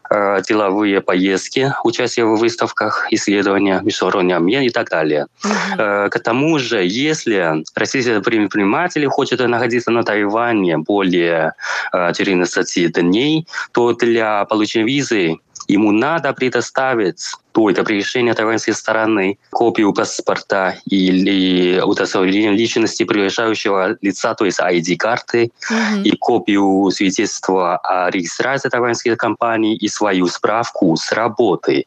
э, 0.09 0.41
деловые 0.47 1.01
поездки, 1.01 1.73
участие 1.83 2.25
в 2.25 2.35
выставках, 2.35 3.07
исследования, 3.11 3.81
международный 3.83 4.35
обмен 4.35 4.63
и 4.63 4.69
так 4.69 4.89
далее. 4.89 5.27
Э, 5.77 6.09
К 6.09 6.19
тому 6.19 6.59
же, 6.59 6.83
если 6.83 7.63
российский 7.75 8.19
предприниматель 8.21 9.05
хочет 9.07 9.39
находиться 9.39 9.91
на 9.91 10.03
Тайване 10.03 10.77
более 10.77 11.53
э, 11.93 12.13
14 12.13 12.91
дней, 12.93 13.47
то 13.71 13.93
для 13.93 14.45
получения 14.45 14.85
визы 14.85 15.37
ему 15.69 15.91
надо 15.91 16.33
предоставить 16.33 17.23
только 17.51 17.83
при 17.83 17.95
решении 17.95 18.31
тайваньской 18.31 18.73
стороны 18.73 19.37
копию 19.51 19.93
паспорта 19.93 20.77
или 20.85 21.79
удостоверение 21.79 22.51
личности 22.51 23.03
приезжающего 23.03 23.97
лица, 24.01 24.33
то 24.33 24.45
есть 24.45 24.59
ID-карты, 24.59 25.51
и 26.03 26.11
копию 26.17 26.89
свидетельства 26.91 27.77
о 27.77 28.09
регистрации 28.09 28.69
тайваньской 28.69 29.15
компании 29.15 29.75
и 29.75 29.87
свою 29.87 30.27
справку 30.27 30.95
с 30.95 31.11
работы. 31.11 31.85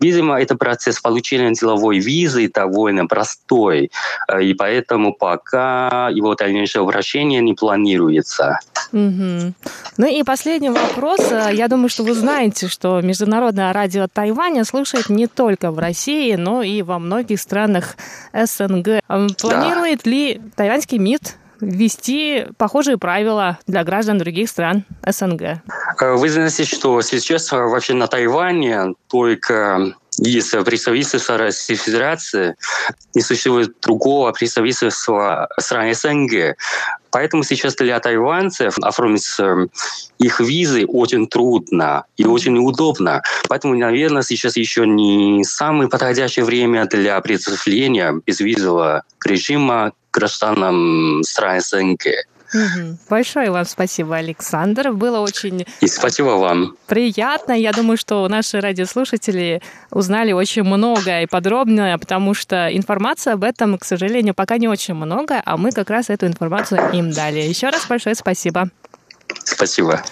Видимо, 0.00 0.40
этот 0.40 0.58
процесс 0.58 1.00
получения 1.00 1.52
деловой 1.52 1.98
визы 1.98 2.50
довольно 2.52 3.06
простой, 3.06 3.90
э, 4.28 4.42
и 4.42 4.54
поэтому 4.54 5.12
пока 5.14 6.10
его 6.12 6.34
дальнейшее 6.34 6.82
обращение 6.82 7.40
не 7.40 7.54
планируется. 7.54 8.58
Мгм. 8.92 9.54
Ну 9.96 10.06
и 10.06 10.22
последний 10.22 10.70
вопрос. 10.70 11.20
Я 11.52 11.68
думаю, 11.68 11.88
что 11.88 12.02
вы 12.02 12.14
знаете, 12.14 12.68
что 12.68 13.00
Международное 13.00 13.72
радио 13.72 14.06
Тайваня 14.12 14.64
слушает 14.64 15.08
не 15.08 15.26
только 15.26 15.70
в 15.70 15.78
России, 15.78 16.34
но 16.34 16.62
и 16.62 16.82
во 16.82 16.98
многих 16.98 17.40
странах 17.40 17.96
СНГ. 18.32 19.00
Планирует 19.40 20.06
ли 20.06 20.40
тайваньский 20.56 20.98
МИД 20.98 21.36
ввести 21.60 22.46
похожие 22.58 22.98
правила 22.98 23.58
для 23.66 23.84
граждан 23.84 24.18
других 24.18 24.48
стран 24.48 24.84
СНГ? 25.06 25.42
Э, 26.00 26.14
Вы 26.14 26.28
знаете, 26.28 26.64
что 26.64 27.00
сейчас 27.02 27.50
вообще 27.52 27.94
на 27.94 28.06
Тайване 28.06 28.94
только 29.08 29.94
есть 30.18 30.52
представительство 30.64 31.36
Российской 31.38 31.86
Федерации, 31.86 32.56
не 33.14 33.22
существует 33.22 33.74
другого 33.80 34.32
представительства 34.32 35.48
стран 35.58 35.94
СНГ. 35.94 36.56
Поэтому 37.10 37.44
сейчас 37.44 37.76
для 37.76 38.00
тайванцев 38.00 38.76
оформить 38.82 39.24
э, 39.38 39.66
их 40.18 40.40
визы 40.40 40.84
очень 40.84 41.28
трудно 41.28 42.04
и 42.16 42.24
очень 42.24 42.54
неудобно. 42.54 43.22
Поэтому, 43.48 43.76
наверное, 43.76 44.22
сейчас 44.22 44.56
еще 44.56 44.84
не 44.84 45.44
самое 45.44 45.88
подходящее 45.88 46.44
время 46.44 46.86
для 46.86 47.20
предоставления 47.20 48.20
безвизового 48.26 49.04
режима 49.24 49.92
гражданам 50.12 51.22
стран 51.22 51.60
СНГ. 51.60 52.04
Большое 53.08 53.50
вам 53.50 53.64
спасибо, 53.64 54.16
Александр. 54.16 54.92
Было 54.92 55.20
очень 55.20 55.66
И 55.80 55.86
спасибо 55.86 56.30
вам. 56.30 56.76
приятно. 56.86 57.52
Я 57.52 57.72
думаю, 57.72 57.96
что 57.96 58.26
наши 58.28 58.60
радиослушатели 58.60 59.60
узнали 59.90 60.32
очень 60.32 60.62
много 60.62 61.22
и 61.22 61.26
подробно, 61.26 61.96
потому 61.98 62.34
что 62.34 62.68
информации 62.74 63.32
об 63.32 63.44
этом, 63.44 63.78
к 63.78 63.84
сожалению, 63.84 64.34
пока 64.34 64.58
не 64.58 64.68
очень 64.68 64.94
много, 64.94 65.42
а 65.44 65.56
мы 65.56 65.72
как 65.72 65.90
раз 65.90 66.10
эту 66.10 66.26
информацию 66.26 66.90
им 66.92 67.10
дали. 67.10 67.40
Еще 67.40 67.68
раз 67.68 67.86
большое 67.86 68.14
спасибо. 68.14 68.70
Спасибо. 69.44 70.02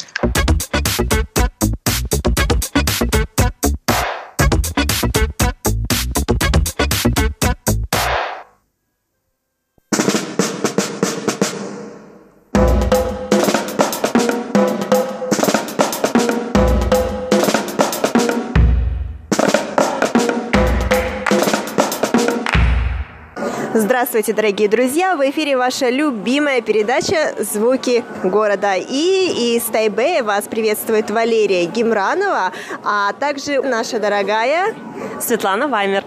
Здравствуйте, 23.92 24.32
дорогие 24.32 24.70
друзья! 24.70 25.16
В 25.16 25.20
эфире 25.28 25.54
ваша 25.54 25.90
любимая 25.90 26.62
передача 26.62 27.34
«Звуки 27.38 28.02
города». 28.24 28.74
И 28.74 29.54
из 29.54 29.64
Тайбэя 29.64 30.24
вас 30.24 30.44
приветствует 30.44 31.10
Валерия 31.10 31.66
Гимранова, 31.66 32.52
а 32.82 33.12
также 33.12 33.60
наша 33.60 34.00
дорогая... 34.00 34.74
Светлана 35.20 35.68
Ваймер. 35.68 36.04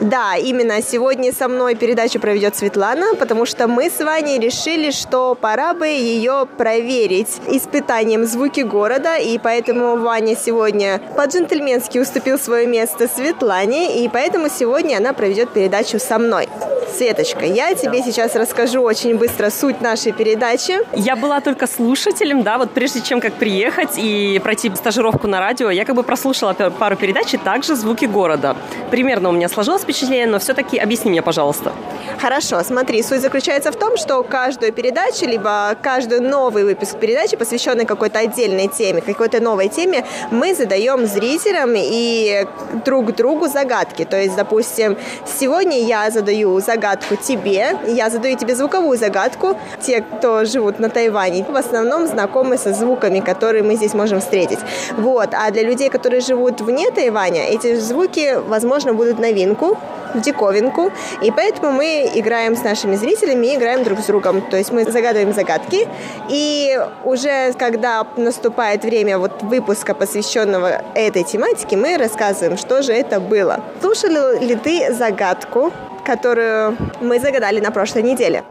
Да, 0.00 0.36
именно 0.36 0.82
сегодня 0.82 1.32
со 1.32 1.48
мной 1.48 1.74
передачу 1.74 2.20
проведет 2.20 2.56
Светлана, 2.56 3.14
потому 3.18 3.46
что 3.46 3.68
мы 3.68 3.90
с 3.90 3.98
Ваней 3.98 4.38
решили, 4.38 4.90
что 4.90 5.34
пора 5.34 5.74
бы 5.74 5.88
ее 5.88 6.46
проверить 6.56 7.40
испытанием 7.48 8.24
звуки 8.24 8.60
города, 8.60 9.16
и 9.16 9.38
поэтому 9.38 9.96
Ваня 9.96 10.36
сегодня 10.36 11.00
по-джентльменски 11.16 11.98
уступил 11.98 12.38
свое 12.38 12.66
место 12.66 13.08
Светлане, 13.08 14.04
и 14.04 14.08
поэтому 14.08 14.48
сегодня 14.48 14.96
она 14.96 15.12
проведет 15.12 15.50
передачу 15.50 15.98
со 15.98 16.18
мной. 16.18 16.48
Светочка, 16.96 17.44
я 17.44 17.74
тебе 17.74 18.02
сейчас 18.02 18.34
расскажу 18.34 18.82
очень 18.82 19.16
быстро 19.16 19.50
суть 19.50 19.80
нашей 19.80 20.12
передачи. 20.12 20.78
Я 20.92 21.14
была 21.14 21.40
только 21.40 21.66
слушателем, 21.66 22.42
да, 22.42 22.58
вот 22.58 22.72
прежде 22.72 23.00
чем 23.00 23.20
как 23.20 23.34
приехать 23.34 23.92
и 23.96 24.40
пройти 24.42 24.70
стажировку 24.74 25.28
на 25.28 25.40
радио, 25.40 25.70
я 25.70 25.84
как 25.84 25.94
бы 25.94 26.02
прослушала 26.02 26.52
пару 26.52 26.96
передач 26.96 27.32
и 27.34 27.36
также 27.36 27.76
звуки 27.76 28.06
города. 28.06 28.56
Примерно 28.90 29.28
у 29.28 29.32
меня 29.32 29.48
сложилось 29.48 29.79
впечатление, 29.82 30.26
но 30.26 30.38
все-таки 30.38 30.78
объясни 30.78 31.10
мне, 31.10 31.22
пожалуйста. 31.22 31.72
Хорошо, 32.20 32.62
смотри, 32.62 33.02
суть 33.02 33.20
заключается 33.20 33.72
в 33.72 33.76
том, 33.76 33.96
что 33.96 34.22
каждую 34.22 34.72
передачу, 34.72 35.26
либо 35.26 35.76
каждый 35.82 36.20
новый 36.20 36.64
выпуск 36.64 36.98
передачи, 36.98 37.36
посвященный 37.36 37.86
какой-то 37.86 38.18
отдельной 38.18 38.68
теме, 38.68 39.00
какой-то 39.00 39.40
новой 39.40 39.68
теме, 39.68 40.04
мы 40.30 40.54
задаем 40.54 41.06
зрителям 41.06 41.72
и 41.74 42.46
друг 42.84 43.14
другу 43.14 43.48
загадки. 43.48 44.04
То 44.04 44.20
есть, 44.20 44.36
допустим, 44.36 44.96
сегодня 45.24 45.78
я 45.80 46.10
задаю 46.10 46.60
загадку 46.60 47.16
тебе, 47.16 47.78
я 47.86 48.10
задаю 48.10 48.36
тебе 48.36 48.54
звуковую 48.54 48.98
загадку. 48.98 49.56
Те, 49.80 50.02
кто 50.02 50.44
живут 50.44 50.78
на 50.78 50.88
Тайване, 50.90 51.44
в 51.48 51.56
основном 51.56 52.06
знакомы 52.06 52.58
со 52.58 52.72
звуками, 52.72 53.20
которые 53.20 53.62
мы 53.62 53.76
здесь 53.76 53.94
можем 53.94 54.20
встретить. 54.20 54.58
Вот. 54.96 55.30
А 55.32 55.50
для 55.50 55.62
людей, 55.62 55.88
которые 55.88 56.20
живут 56.20 56.60
вне 56.60 56.90
Тайваня, 56.90 57.44
эти 57.44 57.76
звуки, 57.76 58.36
возможно, 58.46 58.92
будут 58.92 59.18
новинку. 59.18 59.69
В 60.14 60.20
диковинку, 60.20 60.92
и 61.22 61.30
поэтому 61.30 61.72
мы 61.72 62.10
играем 62.14 62.56
с 62.56 62.62
нашими 62.62 62.96
зрителями, 62.96 63.54
играем 63.54 63.84
друг 63.84 64.00
с 64.00 64.06
другом. 64.06 64.42
То 64.42 64.56
есть 64.56 64.72
мы 64.72 64.84
загадываем 64.84 65.32
загадки, 65.32 65.88
и 66.28 66.78
уже 67.04 67.52
когда 67.54 68.06
наступает 68.16 68.84
время 68.84 69.18
вот 69.18 69.42
выпуска, 69.42 69.94
посвященного 69.94 70.82
этой 70.94 71.22
тематике, 71.22 71.76
мы 71.76 71.96
рассказываем, 71.96 72.56
что 72.56 72.82
же 72.82 72.92
это 72.92 73.20
было. 73.20 73.60
Слушали 73.80 74.44
ли 74.44 74.56
ты 74.56 74.92
загадку, 74.92 75.72
которую 76.04 76.76
мы 77.00 77.20
загадали 77.20 77.60
на 77.60 77.70
прошлой 77.70 78.02
неделе? 78.02 78.44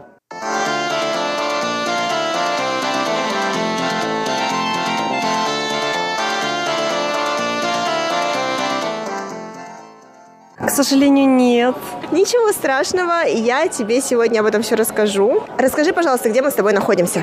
К 10.70 10.72
сожалению, 10.72 11.28
нет. 11.28 11.74
Ничего 12.12 12.50
страшного, 12.50 13.24
я 13.24 13.68
тебе 13.68 14.00
сегодня 14.00 14.40
об 14.40 14.46
этом 14.46 14.62
все 14.62 14.74
расскажу. 14.74 15.44
Расскажи, 15.58 15.92
пожалуйста, 15.92 16.28
где 16.28 16.42
мы 16.42 16.50
с 16.50 16.54
тобой 16.54 16.72
находимся? 16.72 17.22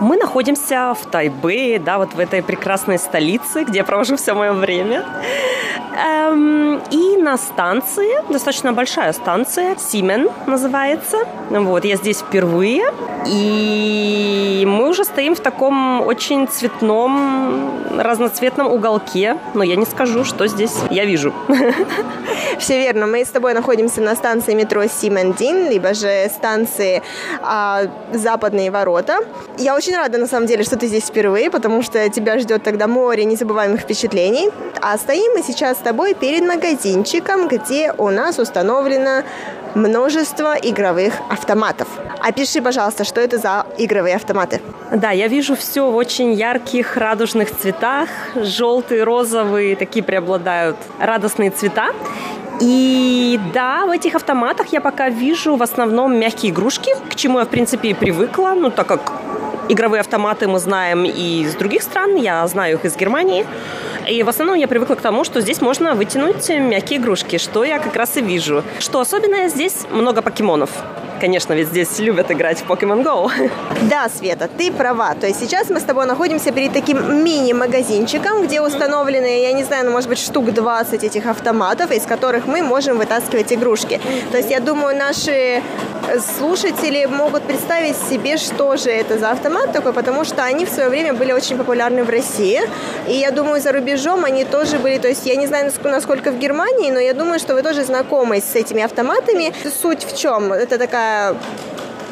Мы 0.00 0.18
находимся 0.18 0.94
в 1.00 1.06
Тайбэе, 1.06 1.78
да, 1.78 1.96
вот 1.96 2.12
в 2.12 2.20
этой 2.20 2.42
прекрасной 2.42 2.98
столице, 2.98 3.64
где 3.64 3.78
я 3.78 3.84
провожу 3.84 4.16
все 4.16 4.34
мое 4.34 4.52
время. 4.52 5.04
Эм, 5.98 6.80
и 6.90 7.16
на 7.16 7.36
станции, 7.36 8.22
достаточно 8.30 8.72
большая 8.72 9.12
станция, 9.12 9.76
Симен 9.76 10.28
называется. 10.46 11.18
Вот, 11.50 11.84
я 11.84 11.96
здесь 11.96 12.18
впервые. 12.18 12.84
И 13.26 14.64
мы 14.66 14.88
уже 14.88 15.04
стоим 15.04 15.34
в 15.34 15.40
таком 15.40 16.06
очень 16.06 16.46
цветном, 16.46 17.98
разноцветном 17.98 18.68
уголке. 18.68 19.38
Но 19.54 19.64
я 19.64 19.74
не 19.76 19.86
скажу, 19.86 20.24
что 20.24 20.46
здесь 20.46 20.76
я 20.90 21.04
вижу. 21.04 21.32
Все 22.58 22.78
верно. 22.78 23.06
Мы 23.06 23.24
с 23.24 23.28
тобой 23.28 23.54
находимся 23.54 24.00
на 24.00 24.14
станции 24.18 24.54
метро 24.54 24.86
Симендин, 24.86 25.70
либо 25.70 25.94
же 25.94 26.28
станции 26.34 27.02
а, 27.40 27.84
Западные 28.12 28.70
ворота. 28.70 29.18
Я 29.56 29.74
очень 29.74 29.96
рада, 29.96 30.18
на 30.18 30.26
самом 30.26 30.46
деле, 30.46 30.64
что 30.64 30.76
ты 30.76 30.86
здесь 30.86 31.04
впервые, 31.04 31.50
потому 31.50 31.82
что 31.82 32.08
тебя 32.10 32.38
ждет 32.38 32.62
тогда 32.62 32.86
море 32.86 33.24
незабываемых 33.24 33.80
впечатлений. 33.80 34.50
А 34.82 34.98
стоим 34.98 35.32
мы 35.36 35.42
сейчас 35.42 35.78
с 35.78 35.80
тобой 35.80 36.14
перед 36.14 36.42
магазинчиком, 36.42 37.48
где 37.48 37.92
у 37.96 38.10
нас 38.10 38.38
установлено 38.38 39.22
множество 39.78 40.56
игровых 40.60 41.14
автоматов. 41.30 41.88
Опиши, 42.20 42.60
пожалуйста, 42.60 43.04
что 43.04 43.20
это 43.20 43.38
за 43.38 43.64
игровые 43.78 44.16
автоматы? 44.16 44.60
Да, 44.92 45.12
я 45.12 45.28
вижу 45.28 45.54
все 45.54 45.90
в 45.90 45.96
очень 45.96 46.32
ярких, 46.32 46.96
радужных 46.96 47.56
цветах. 47.56 48.08
Желтые, 48.34 49.04
розовые, 49.04 49.76
такие 49.76 50.02
преобладают 50.02 50.76
радостные 50.98 51.50
цвета. 51.50 51.90
И 52.60 53.38
да, 53.54 53.86
в 53.86 53.90
этих 53.90 54.16
автоматах 54.16 54.72
я 54.72 54.80
пока 54.80 55.08
вижу 55.08 55.54
в 55.54 55.62
основном 55.62 56.18
мягкие 56.18 56.50
игрушки, 56.50 56.90
к 57.08 57.14
чему 57.14 57.38
я, 57.38 57.44
в 57.44 57.48
принципе, 57.48 57.90
и 57.90 57.94
привыкла, 57.94 58.54
ну, 58.56 58.70
так 58.70 58.88
как 58.88 59.12
игровые 59.68 60.00
автоматы 60.00 60.48
мы 60.48 60.58
знаем 60.58 61.04
и 61.04 61.42
из 61.42 61.54
других 61.54 61.82
стран, 61.82 62.16
я 62.16 62.46
знаю 62.46 62.76
их 62.76 62.84
из 62.84 62.96
Германии. 62.96 63.46
И 64.08 64.22
в 64.22 64.28
основном 64.28 64.56
я 64.56 64.68
привыкла 64.68 64.94
к 64.94 65.00
тому, 65.00 65.24
что 65.24 65.40
здесь 65.40 65.60
можно 65.60 65.94
вытянуть 65.94 66.48
мягкие 66.48 66.98
игрушки, 66.98 67.38
что 67.38 67.64
я 67.64 67.78
как 67.78 67.94
раз 67.96 68.16
и 68.16 68.22
вижу. 68.22 68.62
Что 68.78 69.00
особенное, 69.00 69.48
здесь 69.48 69.86
много 69.90 70.22
покемонов. 70.22 70.70
Конечно, 71.20 71.52
ведь 71.52 71.68
здесь 71.68 71.98
любят 71.98 72.30
играть 72.30 72.60
в 72.60 72.70
Pokemon 72.70 73.02
Go. 73.02 73.30
Да, 73.90 74.08
Света, 74.08 74.48
ты 74.56 74.70
права. 74.70 75.14
То 75.14 75.26
есть 75.26 75.40
сейчас 75.40 75.68
мы 75.68 75.80
с 75.80 75.82
тобой 75.82 76.06
находимся 76.06 76.52
перед 76.52 76.72
таким 76.72 77.24
мини-магазинчиком, 77.24 78.42
где 78.42 78.60
установлены, 78.60 79.42
я 79.42 79.52
не 79.52 79.64
знаю, 79.64 79.86
ну, 79.86 79.90
может 79.90 80.08
быть, 80.08 80.18
штук 80.18 80.52
20 80.52 81.02
этих 81.02 81.26
автоматов, 81.26 81.90
из 81.90 82.02
которых 82.02 82.46
мы 82.46 82.62
можем 82.62 82.98
вытаскивать 82.98 83.52
игрушки. 83.52 84.00
То 84.30 84.36
есть 84.36 84.50
я 84.50 84.60
думаю, 84.60 84.96
наши 84.96 85.62
слушатели 86.38 87.06
могут 87.06 87.42
представить 87.42 87.96
себе, 87.96 88.36
что 88.36 88.76
же 88.76 88.90
это 88.90 89.18
за 89.18 89.30
автомат 89.30 89.72
такой, 89.72 89.92
потому 89.92 90.24
что 90.24 90.44
они 90.44 90.64
в 90.64 90.70
свое 90.70 90.88
время 90.88 91.14
были 91.14 91.32
очень 91.32 91.56
популярны 91.56 92.04
в 92.04 92.10
России. 92.10 92.60
И 93.08 93.14
я 93.14 93.30
думаю, 93.30 93.60
за 93.60 93.72
рубежом 93.72 94.24
они 94.24 94.44
тоже 94.44 94.78
были, 94.78 94.98
то 94.98 95.08
есть 95.08 95.26
я 95.26 95.36
не 95.36 95.46
знаю, 95.46 95.72
насколько 95.82 96.30
в 96.30 96.38
Германии, 96.38 96.90
но 96.90 97.00
я 97.00 97.12
думаю, 97.12 97.40
что 97.40 97.54
вы 97.54 97.62
тоже 97.62 97.84
знакомы 97.84 98.40
с 98.40 98.54
этими 98.54 98.82
автоматами. 98.82 99.52
Суть 99.82 100.04
в 100.04 100.16
чем? 100.16 100.52
Это 100.52 100.78
такая 100.78 101.07
uh, 101.08 101.32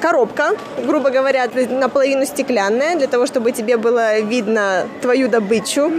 коробка, 0.06 0.50
грубо 0.86 1.10
говоря, 1.10 1.48
наполовину 1.70 2.26
стеклянная, 2.26 2.96
для 2.96 3.06
того, 3.06 3.26
чтобы 3.26 3.50
тебе 3.50 3.76
было 3.76 4.20
видно 4.20 4.86
твою 5.02 5.28
добычу. 5.28 5.90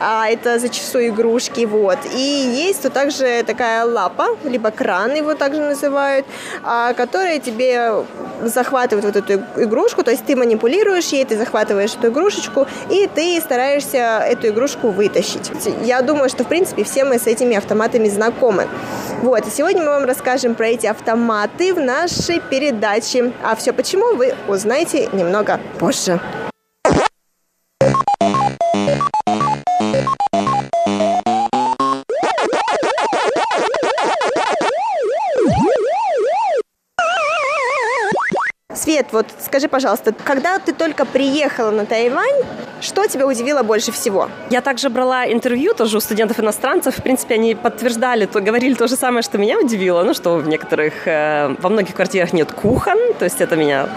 А 0.00 0.28
это 0.28 0.58
зачастую 0.58 1.08
игрушки, 1.08 1.66
вот. 1.66 1.98
И 2.14 2.64
есть 2.66 2.82
тут 2.82 2.92
также 2.92 3.44
такая 3.46 3.84
лапа, 3.84 4.26
либо 4.44 4.70
кран 4.70 5.14
его 5.14 5.34
также 5.34 5.60
называют, 5.60 6.26
а, 6.64 6.92
которая 6.92 7.38
тебе 7.38 8.04
захватывает 8.42 9.04
вот 9.04 9.16
эту 9.16 9.44
игрушку, 9.62 10.02
то 10.02 10.10
есть 10.10 10.24
ты 10.26 10.36
манипулируешь 10.36 11.12
ей, 11.12 11.24
ты 11.24 11.36
захватываешь 11.38 11.94
эту 11.94 12.08
игрушечку, 12.08 12.66
и 12.90 13.08
ты 13.14 13.40
стараешься 13.40 14.24
эту 14.26 14.48
игрушку 14.48 14.90
вытащить. 14.90 15.50
Я 15.84 16.02
думаю, 16.02 16.28
что, 16.28 16.42
в 16.44 16.48
принципе, 16.48 16.82
все 16.82 17.04
мы 17.04 17.18
с 17.18 17.26
этими 17.26 17.56
автоматами 17.56 18.08
знакомы. 18.08 18.66
Вот, 19.22 19.46
и 19.46 19.50
сегодня 19.50 19.82
мы 19.82 19.90
вам 19.90 20.04
расскажем 20.04 20.54
про 20.54 20.68
эти 20.68 20.86
автоматы 20.86 21.74
в 21.74 21.80
нашей 21.80 22.40
передаче. 22.40 23.32
А 23.52 23.54
все 23.54 23.74
почему 23.74 24.14
вы 24.16 24.34
узнаете 24.48 25.10
немного 25.12 25.60
позже. 25.78 26.18
Свет, 38.92 39.06
вот 39.12 39.26
скажи, 39.38 39.68
пожалуйста, 39.68 40.12
когда 40.12 40.58
ты 40.58 40.74
только 40.74 41.06
приехала 41.06 41.70
на 41.70 41.86
Тайвань, 41.86 42.42
что 42.82 43.06
тебя 43.06 43.26
удивило 43.26 43.62
больше 43.62 43.90
всего? 43.90 44.28
Я 44.50 44.60
также 44.60 44.90
брала 44.90 45.24
интервью 45.26 45.72
тоже 45.72 45.96
у 45.96 46.00
студентов-иностранцев. 46.00 46.98
В 46.98 47.02
принципе, 47.02 47.36
они 47.36 47.54
подтверждали, 47.54 48.26
то, 48.26 48.42
говорили 48.42 48.74
то 48.74 48.88
же 48.88 48.96
самое, 48.96 49.22
что 49.22 49.38
меня 49.38 49.58
удивило. 49.58 50.02
Ну, 50.02 50.12
что 50.12 50.36
в 50.36 50.46
некоторых, 50.46 51.08
э, 51.08 51.56
во 51.58 51.70
многих 51.70 51.94
квартирах 51.94 52.34
нет 52.34 52.52
кухон. 52.52 52.98
То 53.18 53.24
есть 53.24 53.40
это 53.40 53.56
меня 53.56 53.88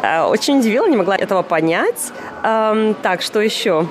э, 0.00 0.22
очень 0.22 0.60
удивило, 0.60 0.86
не 0.86 0.96
могла 0.96 1.16
этого 1.16 1.42
понять. 1.42 2.12
Эм, 2.44 2.94
так, 3.02 3.22
что 3.22 3.40
еще? 3.40 3.88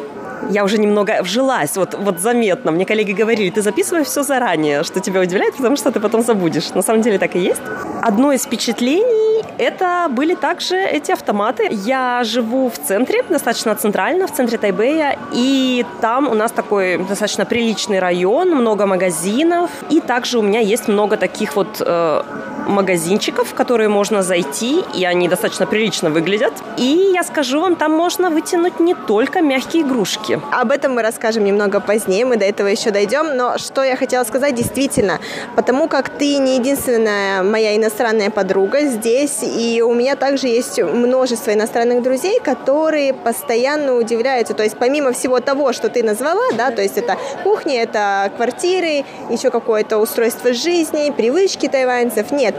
Я 0.49 0.63
уже 0.63 0.78
немного 0.78 1.21
вжилась, 1.21 1.75
вот, 1.78 1.95
вот 1.95 2.19
заметно. 2.19 2.71
Мне 2.71 2.86
коллеги 2.86 3.12
говорили, 3.12 3.49
ты 3.49 3.62
записывай 3.62 4.04
все 4.04 4.23
заранее, 4.23 4.84
что 4.84 4.99
тебя 4.99 5.21
удивляет, 5.21 5.56
потому 5.56 5.75
что 5.75 5.91
ты 5.91 5.99
потом 5.99 6.21
забудешь. 6.21 6.69
На 6.73 6.82
самом 6.82 7.02
деле 7.02 7.17
так 7.17 7.36
и 7.36 7.39
есть. 7.39 7.62
Одно 8.02 8.32
из 8.32 8.43
впечатлений 8.43 9.30
это 9.58 10.08
были 10.10 10.36
также 10.36 10.78
эти 10.78 11.12
автоматы. 11.12 11.67
Я 11.69 12.23
живу 12.23 12.69
в 12.69 12.78
центре, 12.78 13.23
достаточно 13.30 13.75
центрально, 13.75 14.25
в 14.28 14.32
центре 14.32 14.58
Тайбэя, 14.58 15.17
и 15.34 15.86
там 16.02 16.28
у 16.28 16.34
нас 16.34 16.52
такой 16.52 16.97
достаточно 16.97 17.45
приличный 17.45 17.99
район, 17.99 18.52
много 18.52 18.86
магазинов, 18.86 19.69
и 19.89 19.99
также 19.99 20.39
у 20.39 20.41
меня 20.41 20.62
есть 20.62 20.88
много 20.88 21.17
таких 21.17 21.56
вот 21.56 21.82
э, 21.82 22.21
магазинчиков, 22.69 23.49
в 23.49 23.53
которые 23.53 23.89
можно 23.89 24.21
зайти, 24.21 24.84
и 24.93 25.03
они 25.05 25.27
достаточно 25.27 25.65
прилично 25.65 26.10
выглядят. 26.10 26.53
И 26.77 27.12
я 27.13 27.23
скажу 27.23 27.62
вам, 27.62 27.75
там 27.75 27.91
можно 27.91 28.29
вытянуть 28.29 28.79
не 28.79 28.93
только 28.93 29.41
мягкие 29.41 29.84
игрушки. 29.84 30.39
Об 30.51 30.71
этом 30.71 30.93
мы 30.93 31.01
расскажем 31.01 31.43
немного 31.43 31.79
позднее, 31.79 32.25
мы 32.25 32.38
до 32.38 32.45
этого 32.45 32.67
еще 32.67 32.91
дойдем, 32.91 33.36
но 33.36 33.58
что 33.58 33.84
я 33.84 33.95
хотела 33.95 34.23
сказать, 34.23 34.55
действительно, 34.55 35.19
потому 35.55 35.88
как 35.88 36.10
ты 36.10 36.38
не 36.38 36.58
единственная 36.58 37.43
моя 37.43 37.75
иностранная 37.75 38.29
подруга 38.29 38.82
здесь, 38.82 39.39
и 39.41 39.82
у 39.82 39.93
меня 39.93 40.15
также 40.15 40.47
есть 40.47 40.82
множество 40.82 41.53
иностранных 41.53 42.03
друзей, 42.03 42.39
которые 42.39 43.13
постоянно 43.13 43.95
удивляются, 43.95 44.53
то 44.53 44.63
есть 44.63 44.77
помимо 44.77 45.12
всего 45.12 45.39
того, 45.39 45.73
что 45.73 45.89
ты 45.89 46.03
назвала, 46.03 46.51
да, 46.58 46.71
то 46.71 46.82
есть 46.82 46.97
это 46.97 47.17
кухни, 47.43 47.75
это 47.75 48.32
квартиры, 48.36 49.05
еще 49.29 49.49
какое-то 49.49 49.97
устройство 49.97 50.53
жизни, 50.53 51.12
привычки 51.15 51.67
тайваньцев, 51.67 52.32
нет, 52.32 52.55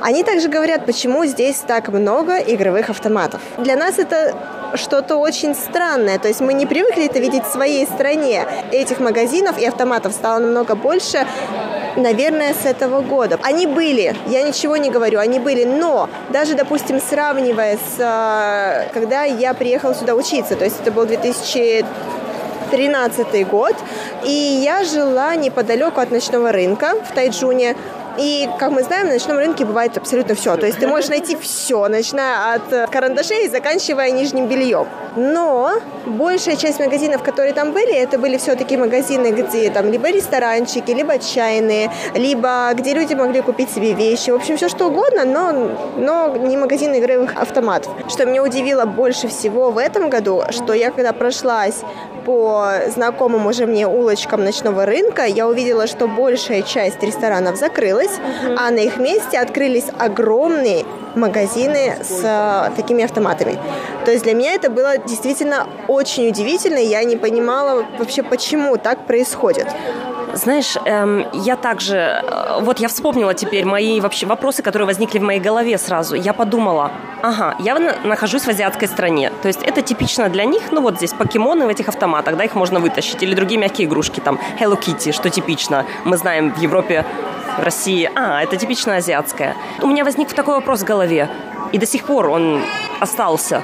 они 0.00 0.22
также 0.22 0.48
говорят, 0.48 0.84
почему 0.84 1.24
здесь 1.24 1.56
так 1.66 1.88
много 1.88 2.36
игровых 2.36 2.90
автоматов. 2.90 3.40
Для 3.58 3.74
нас 3.74 3.98
это 3.98 4.34
что-то 4.74 5.16
очень 5.16 5.54
странное. 5.54 6.18
То 6.18 6.28
есть 6.28 6.40
мы 6.40 6.52
не 6.52 6.66
привыкли 6.66 7.06
это 7.06 7.18
видеть 7.20 7.44
в 7.44 7.52
своей 7.52 7.86
стране. 7.86 8.44
Этих 8.70 9.00
магазинов 9.00 9.58
и 9.58 9.64
автоматов 9.64 10.12
стало 10.12 10.40
намного 10.40 10.74
больше, 10.74 11.26
наверное, 11.96 12.54
с 12.54 12.66
этого 12.66 13.00
года. 13.00 13.38
Они 13.42 13.66
были, 13.66 14.14
я 14.26 14.42
ничего 14.42 14.76
не 14.76 14.90
говорю, 14.90 15.20
они 15.20 15.38
были, 15.38 15.64
но 15.64 16.10
даже, 16.30 16.54
допустим, 16.54 17.00
сравнивая 17.00 17.76
с 17.76 17.98
э, 17.98 18.90
когда 18.92 19.22
я 19.22 19.54
приехала 19.54 19.94
сюда 19.94 20.14
учиться, 20.14 20.56
то 20.56 20.64
есть 20.64 20.80
это 20.82 20.90
был 20.90 21.06
2000 21.06 21.84
2013 22.70 23.48
год, 23.48 23.76
и 24.24 24.30
я 24.30 24.84
жила 24.84 25.36
неподалеку 25.36 26.00
от 26.00 26.10
ночного 26.10 26.50
рынка 26.50 26.94
в 27.08 27.14
Тайджуне, 27.14 27.76
И, 28.18 28.48
как 28.58 28.70
мы 28.70 28.82
знаем, 28.82 29.06
на 29.06 29.14
ночном 29.14 29.38
рынке 29.38 29.64
бывает 29.64 29.96
абсолютно 29.96 30.34
все. 30.34 30.56
То 30.56 30.66
есть 30.66 30.78
ты 30.78 30.86
можешь 30.86 31.10
найти 31.10 31.36
все, 31.36 31.88
начиная 31.88 32.54
от 32.54 32.90
карандашей 32.90 33.46
и 33.46 33.48
заканчивая 33.48 34.10
нижним 34.10 34.46
бельем. 34.46 34.86
Но 35.16 35.74
большая 36.06 36.56
часть 36.56 36.80
магазинов, 36.80 37.22
которые 37.22 37.54
там 37.54 37.72
были, 37.72 37.94
это 37.94 38.18
были 38.18 38.36
все-таки 38.36 38.76
магазины, 38.76 39.28
где 39.28 39.70
там 39.70 39.90
либо 39.90 40.10
ресторанчики, 40.10 40.90
либо 40.90 41.18
чайные, 41.18 41.90
либо 42.14 42.70
где 42.74 42.94
люди 42.94 43.14
могли 43.14 43.40
купить 43.40 43.70
себе 43.70 43.94
вещи. 43.94 44.30
В 44.30 44.34
общем, 44.34 44.56
все 44.56 44.68
что 44.68 44.88
угодно, 44.88 45.24
но, 45.24 45.52
но 45.96 46.36
не 46.36 46.56
магазины 46.56 46.98
игровых 46.98 47.36
автоматов. 47.36 47.92
Что 48.08 48.26
меня 48.26 48.42
удивило 48.42 48.84
больше 48.84 49.28
всего 49.28 49.70
в 49.70 49.78
этом 49.78 50.10
году, 50.10 50.42
что 50.50 50.72
я 50.72 50.90
когда 50.90 51.12
прошлась 51.12 51.82
по 52.24 52.72
знакомым 52.88 53.46
уже 53.46 53.66
мне 53.66 53.86
улочкам 53.86 54.44
ночного 54.44 54.86
рынка, 54.86 55.24
я 55.24 55.46
увидела, 55.46 55.86
что 55.86 56.08
большая 56.08 56.62
часть 56.62 57.02
ресторанов 57.02 57.56
закрылась, 57.56 58.10
mm-hmm. 58.10 58.56
а 58.58 58.70
на 58.70 58.78
их 58.78 58.96
месте 58.98 59.38
открылись 59.38 59.86
огромные 59.98 60.84
магазины 61.14 61.96
с 62.02 62.20
э, 62.22 62.70
такими 62.76 63.04
автоматами. 63.04 63.56
То 64.04 64.10
есть 64.10 64.24
для 64.24 64.34
меня 64.34 64.54
это 64.54 64.70
было 64.70 64.98
действительно 64.98 65.66
очень 65.88 66.28
удивительно, 66.28 66.78
я 66.78 67.04
не 67.04 67.16
понимала 67.16 67.84
вообще, 67.98 68.22
почему 68.22 68.76
так 68.76 69.06
происходит. 69.06 69.66
Знаешь, 70.34 70.76
эм, 70.84 71.26
я 71.32 71.56
также, 71.56 71.96
э, 71.96 72.58
вот 72.60 72.80
я 72.80 72.88
вспомнила 72.88 73.34
теперь 73.34 73.64
мои 73.64 74.00
вообще 74.00 74.26
вопросы, 74.26 74.62
которые 74.62 74.86
возникли 74.86 75.18
в 75.18 75.22
моей 75.22 75.40
голове 75.40 75.78
сразу. 75.78 76.16
Я 76.16 76.32
подумала, 76.32 76.90
ага, 77.22 77.54
я 77.60 77.78
нахожусь 78.04 78.42
в 78.42 78.48
азиатской 78.48 78.88
стране, 78.88 79.32
то 79.42 79.48
есть 79.48 79.62
это 79.62 79.82
типично 79.82 80.28
для 80.28 80.44
них, 80.44 80.72
ну 80.72 80.80
вот 80.80 80.96
здесь 80.96 81.12
покемоны 81.12 81.66
в 81.66 81.68
этих 81.68 81.88
автоматах, 81.88 82.36
да, 82.36 82.44
их 82.44 82.54
можно 82.54 82.80
вытащить, 82.80 83.22
или 83.22 83.34
другие 83.34 83.60
мягкие 83.60 83.86
игрушки, 83.86 84.20
там 84.20 84.38
Hello 84.58 84.78
Kitty, 84.78 85.12
что 85.12 85.30
типично. 85.30 85.86
Мы 86.04 86.16
знаем 86.16 86.52
в 86.52 86.58
Европе, 86.58 87.04
в 87.58 87.62
России, 87.62 88.10
а, 88.14 88.42
это 88.42 88.56
типично 88.56 88.96
азиатское. 88.96 89.54
У 89.82 89.86
меня 89.86 90.04
возник 90.04 90.32
такой 90.32 90.54
вопрос 90.54 90.80
в 90.80 90.84
голове, 90.84 91.28
и 91.72 91.78
до 91.78 91.86
сих 91.86 92.04
пор 92.04 92.28
он 92.28 92.62
остался. 93.00 93.62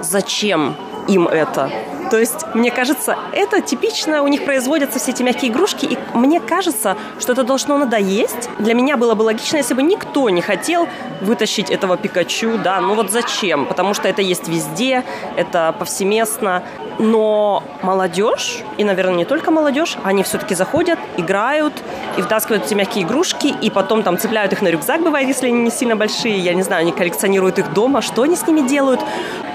Зачем 0.00 0.76
им 1.08 1.26
это? 1.26 1.70
То 2.12 2.18
есть, 2.18 2.44
мне 2.52 2.70
кажется, 2.70 3.16
это 3.32 3.62
типично, 3.62 4.22
у 4.22 4.28
них 4.28 4.44
производятся 4.44 4.98
все 4.98 5.12
эти 5.12 5.22
мягкие 5.22 5.50
игрушки, 5.50 5.86
и 5.86 5.98
мне 6.12 6.40
кажется, 6.40 6.98
что 7.18 7.32
это 7.32 7.42
должно 7.42 7.78
надоесть. 7.78 8.50
Для 8.58 8.74
меня 8.74 8.98
было 8.98 9.14
бы 9.14 9.22
логично, 9.22 9.56
если 9.56 9.72
бы 9.72 9.82
никто 9.82 10.28
не 10.28 10.42
хотел 10.42 10.90
вытащить 11.22 11.70
этого 11.70 11.96
Пикачу, 11.96 12.58
да, 12.58 12.82
ну 12.82 12.96
вот 12.96 13.10
зачем? 13.10 13.64
Потому 13.64 13.94
что 13.94 14.08
это 14.08 14.20
есть 14.20 14.46
везде, 14.46 15.04
это 15.36 15.74
повсеместно. 15.78 16.62
Но 16.98 17.62
молодежь, 17.80 18.58
и, 18.76 18.84
наверное, 18.84 19.14
не 19.14 19.24
только 19.24 19.50
молодежь, 19.50 19.96
они 20.04 20.22
все-таки 20.22 20.54
заходят, 20.54 20.98
играют 21.16 21.72
и 22.18 22.20
втаскивают 22.20 22.66
эти 22.66 22.74
мягкие 22.74 23.04
игрушки, 23.04 23.46
и 23.46 23.70
потом 23.70 24.02
там 24.02 24.18
цепляют 24.18 24.52
их 24.52 24.60
на 24.60 24.68
рюкзак, 24.68 25.02
бывает, 25.02 25.26
если 25.26 25.46
они 25.46 25.62
не 25.62 25.70
сильно 25.70 25.96
большие, 25.96 26.38
я 26.38 26.52
не 26.52 26.62
знаю, 26.62 26.82
они 26.82 26.92
коллекционируют 26.92 27.58
их 27.58 27.72
дома, 27.72 28.02
что 28.02 28.22
они 28.22 28.36
с 28.36 28.46
ними 28.46 28.60
делают. 28.60 29.00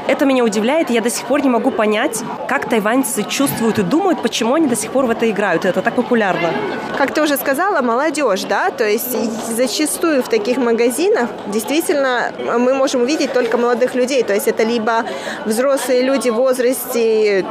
Это 0.08 0.26
меня 0.26 0.44
удивляет, 0.44 0.90
я 0.90 1.02
до 1.02 1.10
сих 1.10 1.26
пор 1.26 1.44
не 1.44 1.50
могу 1.50 1.70
понять, 1.70 2.24
как 2.48 2.70
тайваньцы 2.70 3.24
чувствуют 3.24 3.80
и 3.80 3.84
думают, 3.84 4.22
почему 4.22 4.56
они 4.56 4.68
до 4.68 4.76
сих 4.76 4.92
пор 4.92 5.06
в 5.06 5.10
это 5.10 5.30
играют. 5.30 5.66
Это 5.66 5.82
так 5.82 5.96
популярно. 5.96 6.52
Как 6.98 7.14
ты 7.14 7.22
уже 7.22 7.38
сказала, 7.38 7.82
молодежь, 7.82 8.44
да, 8.44 8.70
то 8.72 8.88
есть 8.88 9.16
зачастую 9.56 10.24
в 10.24 10.30
таких 10.30 10.58
магазинах 10.58 11.30
действительно 11.48 12.32
мы 12.58 12.74
можем 12.74 13.02
увидеть 13.02 13.34
только 13.34 13.58
молодых 13.58 13.96
людей, 13.96 14.24
то 14.24 14.34
есть 14.34 14.48
это 14.48 14.64
либо 14.64 15.04
взрослые 15.46 16.02
люди 16.02 16.30
в 16.30 16.36
возрасте 16.36 17.46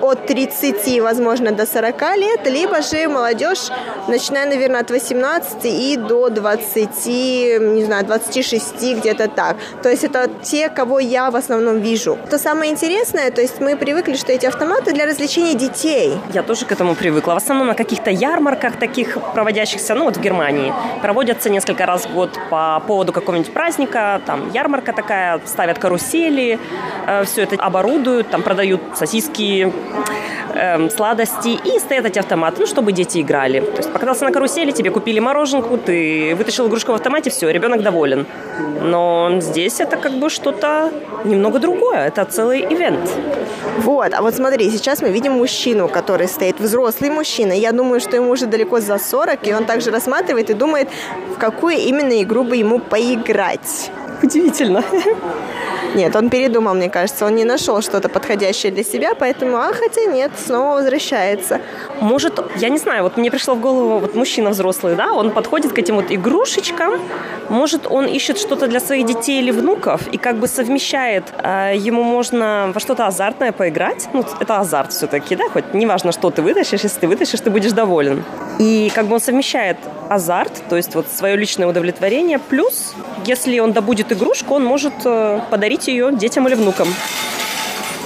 от 0.00 0.26
30, 0.26 1.00
возможно, 1.00 1.50
до 1.52 1.66
40 1.66 2.16
лет, 2.16 2.46
либо 2.46 2.82
же 2.82 3.08
молодежь, 3.08 3.70
начиная, 4.06 4.46
наверное, 4.46 4.80
от 4.80 4.90
18 4.90 5.64
и 5.64 5.96
до 5.96 6.28
20, 6.28 7.06
не 7.06 7.84
знаю, 7.84 8.04
26, 8.04 8.96
где-то 8.98 9.28
так. 9.28 9.56
То 9.82 9.88
есть 9.88 10.04
это 10.04 10.28
те, 10.42 10.68
кого 10.68 11.00
я 11.00 11.30
в 11.30 11.36
основном 11.36 11.80
вижу. 11.80 12.18
То 12.30 12.38
самое 12.38 12.70
интересное, 12.70 13.30
то 13.30 13.40
есть 13.40 13.60
мы 13.60 13.76
привыкли, 13.76 14.14
что 14.24 14.32
эти 14.32 14.46
автоматы 14.46 14.94
для 14.94 15.04
развлечения 15.04 15.54
детей. 15.54 16.18
Я 16.32 16.42
тоже 16.42 16.64
к 16.64 16.72
этому 16.72 16.94
привыкла. 16.94 17.34
В 17.34 17.36
основном 17.36 17.66
на 17.66 17.74
каких-то 17.74 18.10
ярмарках 18.10 18.76
таких 18.78 19.18
проводящихся, 19.34 19.94
ну 19.94 20.04
вот 20.04 20.16
в 20.16 20.20
Германии, 20.22 20.72
проводятся 21.02 21.50
несколько 21.50 21.84
раз 21.84 22.06
в 22.06 22.14
год 22.14 22.38
по 22.48 22.82
поводу 22.86 23.12
какого-нибудь 23.12 23.52
праздника, 23.52 24.22
там 24.24 24.50
ярмарка 24.54 24.94
такая, 24.94 25.42
ставят 25.44 25.78
карусели, 25.78 26.58
э, 27.06 27.24
все 27.24 27.42
это 27.42 27.56
оборудуют, 27.56 28.30
там 28.30 28.42
продают 28.42 28.80
сосиски, 28.94 29.70
э, 30.54 30.88
сладости 30.90 31.58
и 31.64 31.78
стоят 31.78 32.06
эти 32.06 32.18
автоматы, 32.18 32.60
ну, 32.60 32.66
чтобы 32.66 32.92
дети 32.92 33.20
играли. 33.20 33.60
То 33.60 33.76
есть 33.78 33.92
покатался 33.92 34.24
на 34.24 34.32
карусели, 34.32 34.70
тебе 34.70 34.90
купили 34.90 35.20
мороженку, 35.20 35.76
ты 35.76 36.34
вытащил 36.36 36.68
игрушку 36.68 36.92
в 36.92 36.94
автомате, 36.94 37.30
все, 37.30 37.50
ребенок 37.50 37.82
доволен. 37.82 38.26
Но 38.82 39.40
здесь 39.40 39.80
это 39.80 39.96
как 39.96 40.12
бы 40.12 40.30
что-то 40.30 40.90
немного 41.24 41.58
другое, 41.58 42.06
это 42.06 42.24
целый 42.24 42.60
ивент. 42.60 43.10
Вот, 43.78 44.14
а 44.14 44.22
вот 44.22 44.34
смотри, 44.34 44.70
сейчас 44.70 45.02
мы 45.02 45.10
видим 45.10 45.32
мужчину, 45.32 45.88
который 45.88 46.28
стоит, 46.28 46.60
взрослый 46.60 47.10
мужчина. 47.10 47.52
Я 47.52 47.72
думаю, 47.72 48.00
что 48.00 48.16
ему 48.16 48.30
уже 48.30 48.46
далеко 48.46 48.80
за 48.80 48.98
40, 48.98 49.48
и 49.48 49.54
он 49.54 49.64
также 49.64 49.90
рассматривает 49.90 50.50
и 50.50 50.54
думает, 50.54 50.88
в 51.34 51.38
какую 51.38 51.76
именно 51.76 52.22
игру 52.22 52.44
бы 52.44 52.56
ему 52.56 52.78
поиграть. 52.78 53.90
Удивительно. 54.22 54.84
Нет, 55.94 56.16
он 56.16 56.28
передумал, 56.28 56.74
мне 56.74 56.90
кажется. 56.90 57.26
Он 57.26 57.34
не 57.36 57.44
нашел 57.44 57.80
что-то 57.80 58.08
подходящее 58.08 58.72
для 58.72 58.82
себя, 58.82 59.14
поэтому, 59.14 59.56
а, 59.56 59.72
хотя 59.72 60.04
нет, 60.04 60.32
снова 60.36 60.74
возвращается. 60.76 61.60
Может, 62.00 62.40
я 62.56 62.68
не 62.68 62.78
знаю, 62.78 63.04
вот 63.04 63.16
мне 63.16 63.30
пришло 63.30 63.54
в 63.54 63.60
голову, 63.60 63.98
вот 64.00 64.14
мужчина 64.14 64.50
взрослый, 64.50 64.96
да, 64.96 65.12
он 65.12 65.30
подходит 65.30 65.72
к 65.72 65.78
этим 65.78 65.96
вот 65.96 66.06
игрушечкам, 66.10 66.94
может, 67.48 67.86
он 67.90 68.06
ищет 68.06 68.38
что-то 68.38 68.66
для 68.66 68.80
своих 68.80 69.06
детей 69.06 69.40
или 69.40 69.50
внуков 69.50 70.08
и 70.08 70.18
как 70.18 70.36
бы 70.36 70.48
совмещает, 70.48 71.24
э, 71.42 71.74
ему 71.76 72.02
можно 72.02 72.72
во 72.74 72.80
что-то 72.80 73.06
азартное 73.06 73.52
поиграть, 73.52 74.08
ну, 74.12 74.24
это 74.40 74.58
азарт 74.58 74.92
все-таки, 74.92 75.36
да, 75.36 75.44
хоть 75.52 75.74
неважно, 75.74 76.12
что 76.12 76.30
ты 76.30 76.42
вытащишь, 76.42 76.80
если 76.82 77.00
ты 77.00 77.08
вытащишь, 77.08 77.40
ты 77.40 77.50
будешь 77.50 77.72
доволен. 77.72 78.24
И 78.58 78.90
как 78.94 79.06
бы 79.06 79.14
он 79.14 79.20
совмещает 79.20 79.76
азарт, 80.08 80.52
то 80.68 80.76
есть 80.76 80.94
вот 80.94 81.06
свое 81.08 81.36
личное 81.36 81.66
удовлетворение, 81.66 82.38
плюс, 82.38 82.94
если 83.26 83.58
он 83.58 83.72
добудет 83.72 84.12
игрушку, 84.12 84.54
он 84.54 84.64
может 84.64 84.94
э, 85.04 85.40
подарить 85.84 85.88
ее 85.88 86.12
детям 86.12 86.46
или 86.48 86.54
внукам. 86.54 86.88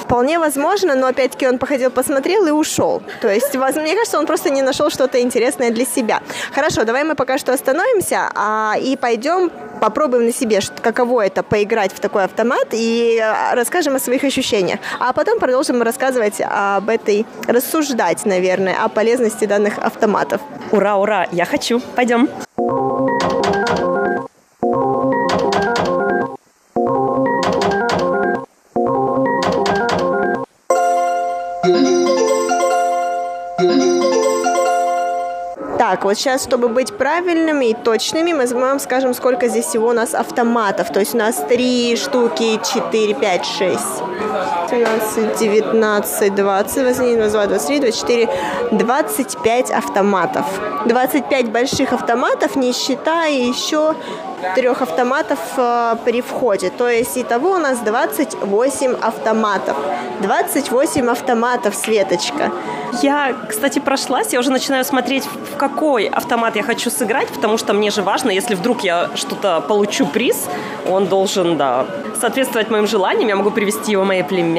Вполне 0.04 0.38
возможно, 0.38 0.94
но 0.94 1.06
опять-таки 1.06 1.46
он 1.46 1.58
походил, 1.58 1.90
посмотрел 1.90 2.46
и 2.46 2.50
ушел. 2.50 3.02
То 3.20 3.28
есть, 3.28 3.54
мне 3.54 3.94
кажется, 3.94 4.18
он 4.18 4.26
просто 4.26 4.48
не 4.50 4.62
нашел 4.62 4.88
что-то 4.90 5.20
интересное 5.20 5.70
для 5.70 5.84
себя. 5.84 6.20
Хорошо, 6.54 6.84
давай 6.84 7.04
мы 7.04 7.14
пока 7.14 7.36
что 7.36 7.52
остановимся 7.52 8.30
а, 8.34 8.74
и 8.80 8.96
пойдем 8.96 9.50
попробуем 9.80 10.24
на 10.24 10.32
себе, 10.32 10.60
каково 10.82 11.26
это 11.26 11.42
поиграть 11.42 11.92
в 11.92 12.00
такой 12.00 12.24
автомат 12.24 12.68
и 12.72 13.18
а, 13.18 13.54
расскажем 13.54 13.96
о 13.96 13.98
своих 13.98 14.24
ощущениях. 14.24 14.80
А 14.98 15.12
потом 15.12 15.38
продолжим 15.38 15.82
рассказывать 15.82 16.40
об 16.40 16.88
этой, 16.88 17.26
рассуждать, 17.46 18.24
наверное, 18.24 18.76
о 18.82 18.88
полезности 18.88 19.44
данных 19.44 19.78
автоматов. 19.78 20.40
Ура, 20.72 20.96
ура, 20.96 21.26
я 21.32 21.44
хочу. 21.44 21.80
Пойдем. 21.94 22.28
Так, 35.90 36.04
вот 36.04 36.18
сейчас, 36.18 36.44
чтобы 36.44 36.68
быть 36.68 36.98
правильными 36.98 37.70
и 37.70 37.74
точными, 37.74 38.34
мы 38.34 38.46
вам 38.46 38.78
скажем, 38.78 39.14
сколько 39.14 39.48
здесь 39.48 39.64
всего 39.64 39.88
у 39.88 39.92
нас 39.94 40.12
автоматов. 40.12 40.92
То 40.92 41.00
есть 41.00 41.14
у 41.14 41.16
нас 41.16 41.42
3 41.48 41.96
штуки, 41.96 42.60
4, 42.62 43.14
5, 43.14 43.46
6, 43.46 43.78
12, 44.70 45.38
19, 45.38 46.34
20, 46.34 46.82
21, 46.84 47.18
22, 47.18 47.46
23, 47.46 47.80
24, 47.80 48.28
25 48.72 49.70
автоматов. 49.70 50.44
25 50.86 51.50
больших 51.50 51.92
автоматов, 51.92 52.56
не 52.56 52.72
считая 52.72 53.32
еще 53.32 53.94
трех 54.54 54.82
автоматов 54.82 55.38
э, 55.56 55.96
при 56.04 56.20
входе. 56.20 56.70
То 56.70 56.88
есть 56.88 57.16
итого 57.18 57.52
у 57.52 57.58
нас 57.58 57.78
28 57.80 58.94
автоматов. 58.94 59.76
28 60.20 61.08
автоматов, 61.08 61.74
Светочка. 61.74 62.52
Я, 63.02 63.34
кстати, 63.48 63.78
прошлась, 63.78 64.32
я 64.32 64.40
уже 64.40 64.50
начинаю 64.50 64.84
смотреть, 64.84 65.24
в 65.24 65.56
какой 65.56 66.06
автомат 66.06 66.56
я 66.56 66.62
хочу 66.62 66.90
сыграть, 66.90 67.28
потому 67.28 67.58
что 67.58 67.72
мне 67.72 67.90
же 67.90 68.02
важно, 68.02 68.30
если 68.30 68.54
вдруг 68.54 68.82
я 68.82 69.10
что-то 69.14 69.60
получу 69.60 70.06
приз, 70.06 70.46
он 70.90 71.06
должен, 71.06 71.56
да, 71.56 71.86
соответствовать 72.20 72.70
моим 72.70 72.86
желаниям, 72.86 73.28
я 73.28 73.36
могу 73.36 73.50
привести 73.50 73.92
его 73.92 74.04
моей 74.04 74.24
племяннице. 74.24 74.57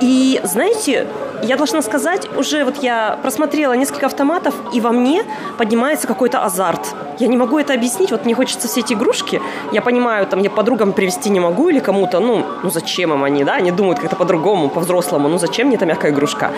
И, 0.00 0.40
знаете, 0.44 1.06
я 1.42 1.56
должна 1.56 1.82
сказать, 1.82 2.28
уже 2.36 2.64
вот 2.64 2.82
я 2.82 3.18
просмотрела 3.22 3.72
несколько 3.72 4.06
автоматов, 4.06 4.54
и 4.72 4.80
во 4.80 4.90
мне 4.90 5.24
поднимается 5.56 6.06
какой-то 6.06 6.44
азарт. 6.44 6.94
Я 7.18 7.28
не 7.28 7.36
могу 7.36 7.58
это 7.58 7.74
объяснить, 7.74 8.10
вот 8.10 8.24
мне 8.24 8.34
хочется 8.34 8.68
все 8.68 8.80
эти 8.80 8.92
игрушки, 8.92 9.40
я 9.72 9.82
понимаю, 9.82 10.26
там, 10.26 10.40
я 10.40 10.50
подругам 10.50 10.92
привезти 10.92 11.30
не 11.30 11.40
могу 11.40 11.68
или 11.68 11.80
кому-то, 11.80 12.20
ну, 12.20 12.44
ну 12.62 12.70
зачем 12.70 13.12
им 13.12 13.24
они, 13.24 13.44
да, 13.44 13.54
они 13.54 13.70
думают 13.70 13.98
как-то 13.98 14.16
по-другому, 14.16 14.68
по-взрослому, 14.68 15.28
ну 15.28 15.38
зачем 15.38 15.68
мне 15.68 15.76
эта 15.76 15.86
мягкая 15.86 16.12
игрушка. 16.12 16.50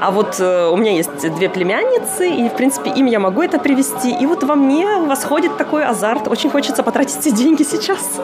А 0.00 0.10
вот 0.10 0.36
э, 0.38 0.68
у 0.68 0.76
меня 0.76 0.92
есть 0.92 1.34
две 1.36 1.48
племянницы, 1.48 2.28
и, 2.28 2.48
в 2.48 2.52
принципе, 2.52 2.90
им 2.90 3.06
я 3.06 3.20
могу 3.20 3.42
это 3.42 3.58
привезти, 3.58 4.10
и 4.10 4.26
вот 4.26 4.42
во 4.44 4.54
мне 4.54 4.98
восходит 4.98 5.56
такой 5.56 5.84
азарт, 5.84 6.28
очень 6.28 6.50
хочется 6.50 6.82
потратить 6.82 7.18
эти 7.18 7.30
деньги 7.30 7.62
сейчас. 7.62 8.20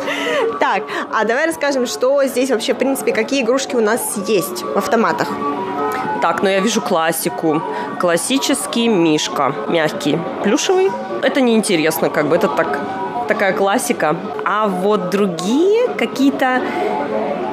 Так, 0.58 0.82
а 1.12 1.24
давай 1.24 1.46
расскажем, 1.46 1.86
что 1.86 2.22
здесь 2.24 2.50
вообще, 2.50 2.74
в 2.74 2.78
принципе, 2.78 3.12
какие 3.12 3.42
игрушки 3.42 3.76
у 3.76 3.80
нас 3.80 4.16
есть 4.26 4.62
в 4.62 4.76
автоматах. 4.76 5.28
Так, 6.20 6.42
но 6.42 6.50
я 6.50 6.60
вижу 6.60 6.82
классику. 6.82 7.62
Классический 7.98 8.88
мишка, 8.88 9.54
мягкий, 9.68 10.18
плюшевый. 10.42 10.90
Это 11.22 11.40
неинтересно, 11.40 12.10
как 12.10 12.28
бы 12.28 12.36
это 12.36 12.48
так 12.48 12.78
такая 13.26 13.52
классика. 13.52 14.16
А 14.44 14.66
вот 14.66 15.10
другие 15.10 15.88
какие-то 15.96 16.62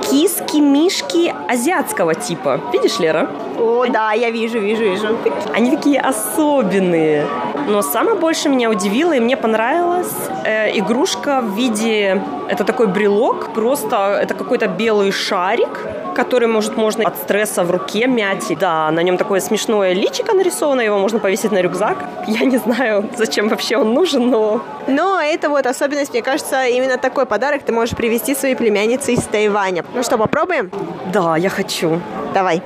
киски, 0.01 0.57
мишки 0.57 1.33
азиатского 1.47 2.15
типа. 2.15 2.59
Видишь, 2.73 2.99
Лера? 2.99 3.29
О, 3.59 3.85
да, 3.87 4.13
я 4.13 4.31
вижу, 4.31 4.59
вижу, 4.59 4.83
вижу. 4.83 5.17
Они 5.53 5.69
такие 5.69 5.99
особенные. 5.99 7.25
Но 7.67 7.81
самое 7.81 8.17
больше 8.17 8.49
меня 8.49 8.69
удивило 8.69 9.13
и 9.13 9.19
мне 9.19 9.37
понравилась 9.37 10.13
э, 10.45 10.77
игрушка 10.77 11.41
в 11.41 11.55
виде... 11.55 12.21
Это 12.49 12.63
такой 12.63 12.87
брелок, 12.87 13.49
просто 13.53 14.19
это 14.21 14.33
какой-то 14.33 14.67
белый 14.67 15.11
шарик, 15.11 15.69
который, 16.17 16.47
может, 16.47 16.75
можно 16.77 17.07
от 17.07 17.15
стресса 17.15 17.63
в 17.63 17.69
руке 17.69 18.07
мять. 18.07 18.51
Да, 18.59 18.89
на 18.91 19.01
нем 19.01 19.17
такое 19.17 19.39
смешное 19.39 19.93
личико 19.93 20.33
нарисовано, 20.33 20.81
его 20.81 20.97
можно 20.97 21.19
повесить 21.19 21.51
на 21.51 21.61
рюкзак. 21.61 21.97
Я 22.27 22.45
не 22.45 22.57
знаю, 22.57 23.09
зачем 23.15 23.49
вообще 23.49 23.77
он 23.77 23.93
нужен, 23.93 24.29
но... 24.29 24.61
Но 24.87 25.21
это 25.21 25.49
вот 25.49 25.67
особенность, 25.67 26.13
мне 26.13 26.23
кажется, 26.23 26.65
именно 26.65 26.97
такой 26.97 27.27
подарок 27.27 27.61
ты 27.63 27.71
можешь 27.71 27.95
привезти 27.95 28.33
своей 28.33 28.55
племяннице 28.55 29.13
из 29.13 29.23
Тайваня. 29.23 29.85
Ну 29.93 30.01
что, 30.01 30.17
попробуем? 30.17 30.71
Да, 31.13 31.37
я 31.37 31.49
хочу. 31.49 32.01
Давай. 32.33 32.63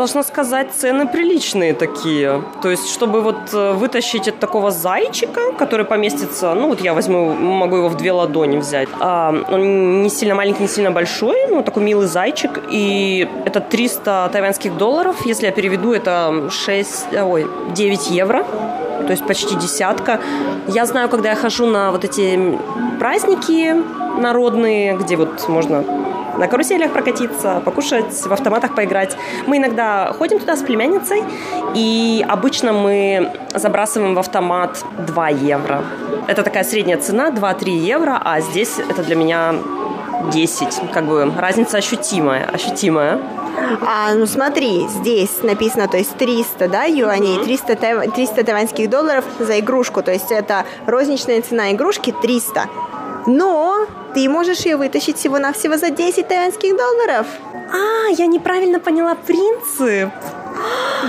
Должна 0.00 0.22
сказать, 0.22 0.68
цены 0.72 1.06
приличные 1.06 1.74
такие. 1.74 2.42
То 2.62 2.70
есть, 2.70 2.88
чтобы 2.88 3.20
вот 3.20 3.36
э, 3.52 3.72
вытащить 3.72 4.28
от 4.28 4.38
такого 4.38 4.70
зайчика, 4.70 5.52
который 5.58 5.84
поместится, 5.84 6.54
ну 6.54 6.68
вот 6.68 6.80
я 6.80 6.94
возьму, 6.94 7.34
могу 7.34 7.76
его 7.76 7.88
в 7.88 7.96
две 7.98 8.12
ладони 8.12 8.56
взять. 8.56 8.88
А, 8.98 9.34
он 9.50 10.02
не 10.02 10.08
сильно 10.08 10.34
маленький, 10.34 10.62
не 10.62 10.68
сильно 10.68 10.90
большой, 10.90 11.36
ну 11.50 11.62
такой 11.62 11.82
милый 11.82 12.06
зайчик. 12.06 12.62
И 12.70 13.28
это 13.44 13.60
300 13.60 14.30
тайваньских 14.32 14.78
долларов. 14.78 15.26
Если 15.26 15.44
я 15.46 15.52
переведу, 15.52 15.92
это 15.92 16.48
6, 16.50 17.12
ой, 17.22 17.46
9 17.74 18.10
евро 18.10 18.46
то 19.00 19.12
есть 19.12 19.26
почти 19.26 19.56
десятка. 19.56 20.20
Я 20.68 20.84
знаю, 20.86 21.08
когда 21.08 21.30
я 21.30 21.34
хожу 21.34 21.66
на 21.66 21.90
вот 21.90 22.04
эти 22.04 22.58
праздники 22.98 23.74
народные, 24.20 24.96
где 24.96 25.16
вот 25.16 25.48
можно 25.48 25.82
на 26.40 26.48
каруселях 26.48 26.92
прокатиться, 26.92 27.60
покушать, 27.64 28.12
в 28.26 28.32
автоматах 28.32 28.74
поиграть. 28.74 29.16
Мы 29.46 29.58
иногда 29.58 30.12
ходим 30.18 30.38
туда 30.38 30.56
с 30.56 30.62
племянницей, 30.62 31.22
и 31.74 32.24
обычно 32.26 32.72
мы 32.72 33.30
забрасываем 33.54 34.14
в 34.14 34.18
автомат 34.18 34.82
2 35.06 35.28
евро. 35.28 35.84
Это 36.26 36.42
такая 36.42 36.64
средняя 36.64 36.98
цена, 36.98 37.30
2-3 37.30 37.68
евро, 37.68 38.20
а 38.24 38.40
здесь 38.40 38.78
это 38.78 39.02
для 39.02 39.16
меня 39.16 39.54
10. 40.32 40.92
Как 40.92 41.04
бы 41.04 41.30
разница 41.36 41.76
ощутимая, 41.76 42.48
ощутимая. 42.50 43.20
А, 43.82 44.14
ну 44.14 44.26
смотри, 44.26 44.86
здесь 44.88 45.42
написано, 45.42 45.88
то 45.88 45.98
есть 45.98 46.16
300, 46.16 46.68
да, 46.68 46.84
юаней, 46.84 47.44
300, 47.44 48.08
300 48.14 48.44
тайваньских 48.44 48.88
долларов 48.88 49.24
за 49.38 49.58
игрушку, 49.60 50.02
то 50.02 50.12
есть 50.12 50.30
это 50.30 50.64
розничная 50.86 51.42
цена 51.42 51.72
игрушки 51.72 52.14
300. 52.22 52.66
Но 53.26 53.86
ты 54.14 54.28
можешь 54.28 54.60
ее 54.60 54.76
вытащить 54.76 55.18
всего-навсего 55.18 55.76
за 55.76 55.90
10 55.90 56.26
тайваньских 56.26 56.76
долларов. 56.76 57.26
А, 57.72 58.08
я 58.10 58.26
неправильно 58.26 58.80
поняла 58.80 59.14
принцип. 59.14 60.10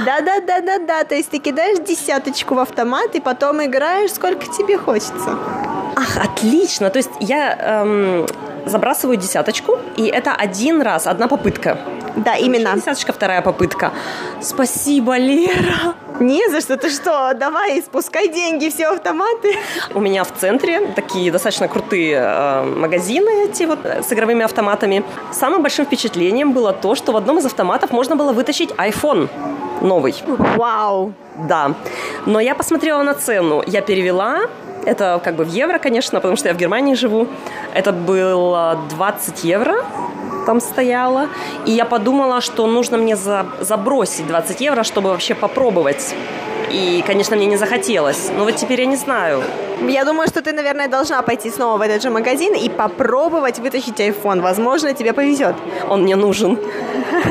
Да-да-да-да-да, 0.05 1.03
то 1.03 1.15
есть 1.15 1.29
ты 1.29 1.39
кидаешь 1.39 1.79
десяточку 1.79 2.55
в 2.55 2.59
автомат 2.59 3.15
и 3.15 3.19
потом 3.19 3.63
играешь 3.63 4.13
сколько 4.13 4.45
тебе 4.45 4.77
хочется. 4.77 5.37
Ах, 5.95 6.17
отлично. 6.17 6.89
То 6.89 6.97
есть 6.97 7.11
я 7.19 7.55
эм, 7.83 8.25
забрасываю 8.65 9.17
десяточку, 9.17 9.77
и 9.97 10.07
это 10.07 10.33
один 10.33 10.81
раз, 10.81 11.07
одна 11.07 11.27
попытка. 11.27 11.77
Да, 12.15 12.35
именно. 12.35 12.73
Десяточка, 12.75 13.13
вторая 13.13 13.41
попытка. 13.41 13.91
Спасибо, 14.41 15.17
Лера. 15.17 15.95
Не 16.19 16.49
за 16.49 16.61
что, 16.61 16.77
ты 16.77 16.89
что? 16.89 17.33
Давай, 17.33 17.81
спускай 17.81 18.27
деньги, 18.27 18.69
все 18.69 18.87
автоматы. 18.87 19.55
У 19.93 19.99
меня 19.99 20.23
в 20.23 20.31
центре 20.33 20.87
такие 20.95 21.31
достаточно 21.31 21.67
крутые 21.67 22.17
э, 22.21 22.63
магазины 22.63 23.45
эти 23.45 23.63
вот 23.63 23.79
с 23.85 24.11
игровыми 24.13 24.43
автоматами. 24.43 25.03
Самым 25.31 25.63
большим 25.63 25.85
впечатлением 25.85 26.53
было 26.53 26.73
то, 26.73 26.95
что 26.95 27.11
в 27.11 27.17
одном 27.17 27.39
из 27.39 27.45
автоматов 27.45 27.91
можно 27.91 28.15
было 28.15 28.33
вытащить 28.33 28.71
iPhone 28.71 29.29
новый. 29.81 30.15
Вау! 30.27 31.13
Да. 31.47 31.73
Но 32.25 32.39
я 32.39 32.55
посмотрела 32.55 33.03
на 33.03 33.13
цену. 33.13 33.63
Я 33.65 33.81
перевела 33.81 34.41
это 34.85 35.21
как 35.23 35.35
бы 35.35 35.43
в 35.43 35.49
евро, 35.49 35.79
конечно, 35.79 36.19
потому 36.19 36.35
что 36.35 36.49
я 36.49 36.53
в 36.53 36.57
Германии 36.57 36.95
живу. 36.95 37.27
Это 37.73 37.91
было 37.91 38.79
20 38.89 39.43
евро 39.43 39.83
там 40.45 40.59
стояла. 40.59 41.27
И 41.65 41.71
я 41.71 41.85
подумала, 41.85 42.41
что 42.41 42.67
нужно 42.67 42.97
мне 42.97 43.15
за, 43.15 43.45
забросить 43.59 44.27
20 44.27 44.61
евро, 44.61 44.83
чтобы 44.83 45.09
вообще 45.09 45.35
попробовать. 45.35 46.15
И, 46.71 47.03
конечно, 47.05 47.35
мне 47.35 47.45
не 47.45 47.57
захотелось. 47.57 48.29
Но 48.35 48.43
вот 48.43 48.55
теперь 48.55 48.81
я 48.81 48.85
не 48.85 48.95
знаю. 48.95 49.43
Я 49.87 50.05
думаю, 50.05 50.27
что 50.27 50.41
ты, 50.41 50.53
наверное, 50.53 50.87
должна 50.87 51.21
пойти 51.21 51.49
снова 51.49 51.77
в 51.77 51.81
этот 51.81 52.01
же 52.01 52.09
магазин 52.09 52.53
и 52.53 52.69
попробовать 52.69 53.59
вытащить 53.59 53.99
iPhone. 53.99 54.41
Возможно, 54.41 54.93
тебе 54.93 55.13
повезет. 55.13 55.55
Он 55.89 56.03
мне 56.03 56.15
нужен. 56.15 56.57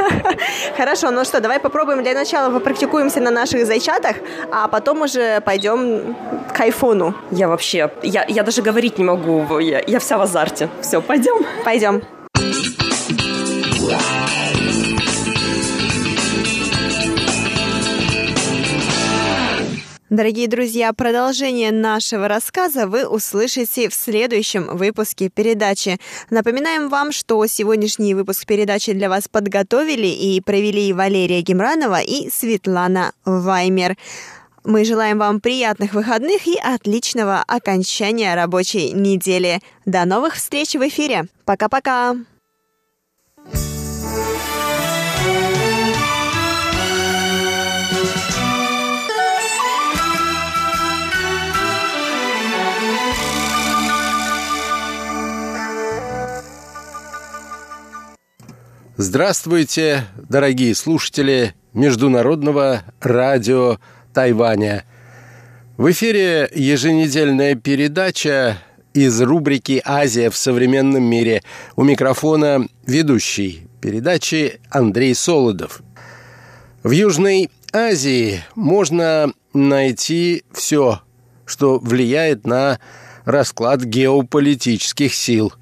Хорошо, 0.77 1.11
ну 1.11 1.25
что, 1.25 1.41
давай 1.41 1.61
попробуем 1.61 2.03
для 2.03 2.15
начала 2.15 2.53
попрактикуемся 2.53 3.21
на 3.21 3.31
наших 3.31 3.67
зайчатах, 3.67 4.17
а 4.53 4.69
потом 4.69 5.03
уже 5.03 5.41
пойдем 5.41 6.17
к 6.53 6.61
айфону. 6.61 7.15
Я 7.31 7.49
вообще, 7.49 7.91
я, 8.03 8.25
я 8.29 8.43
даже 8.43 8.63
говорить 8.63 8.99
не 8.99 9.05
могу, 9.05 9.59
я, 9.59 9.83
я 9.87 9.99
вся 9.99 10.19
в 10.19 10.23
азарте. 10.23 10.69
Все, 10.81 11.01
пойдем? 11.01 11.47
Пойдем. 11.65 12.03
Дорогие 20.11 20.49
друзья, 20.49 20.93
продолжение 20.93 21.71
нашего 21.71 22.27
рассказа 22.27 22.89
вы 22.89 23.07
услышите 23.07 23.89
в 23.89 23.95
следующем 23.95 24.77
выпуске 24.77 25.29
передачи. 25.29 26.01
Напоминаем 26.31 26.89
вам, 26.89 27.13
что 27.13 27.47
сегодняшний 27.47 28.15
выпуск 28.15 28.45
передачи 28.45 28.93
для 28.93 29.09
вас 29.09 29.29
подготовили 29.29 30.09
и 30.09 30.41
провели 30.41 30.93
Валерия 30.93 31.43
Гемранова 31.43 32.01
и 32.01 32.29
Светлана 32.29 33.13
Ваймер. 33.25 33.97
Мы 34.65 34.85
желаем 34.85 35.19
вам 35.19 35.41
приятных 35.41 35.95
выходных 35.95 36.45
и 36.45 36.59
отличного 36.59 37.45
окончания 37.47 38.35
рабочей 38.35 38.91
недели. 38.91 39.61
До 39.87 40.05
новых 40.07 40.35
встреч 40.35 40.75
в 40.75 40.89
эфире. 40.89 41.29
Пока-пока. 41.45 42.17
Здравствуйте, 59.03 60.05
дорогие 60.29 60.75
слушатели 60.75 61.55
Международного 61.73 62.83
радио 63.01 63.79
Тайваня. 64.13 64.85
В 65.79 65.91
эфире 65.91 66.51
еженедельная 66.55 67.55
передача 67.55 68.59
из 68.93 69.19
рубрики 69.23 69.81
«Азия 69.87 70.29
в 70.29 70.37
современном 70.37 71.03
мире». 71.03 71.43
У 71.77 71.83
микрофона 71.83 72.67
ведущий 72.87 73.69
передачи 73.81 74.61
Андрей 74.69 75.15
Солодов. 75.15 75.81
В 76.83 76.91
Южной 76.91 77.49
Азии 77.73 78.43
можно 78.55 79.33
найти 79.55 80.45
все, 80.53 81.01
что 81.47 81.79
влияет 81.79 82.47
на 82.47 82.79
расклад 83.25 83.83
геополитических 83.83 85.15
сил– 85.15 85.55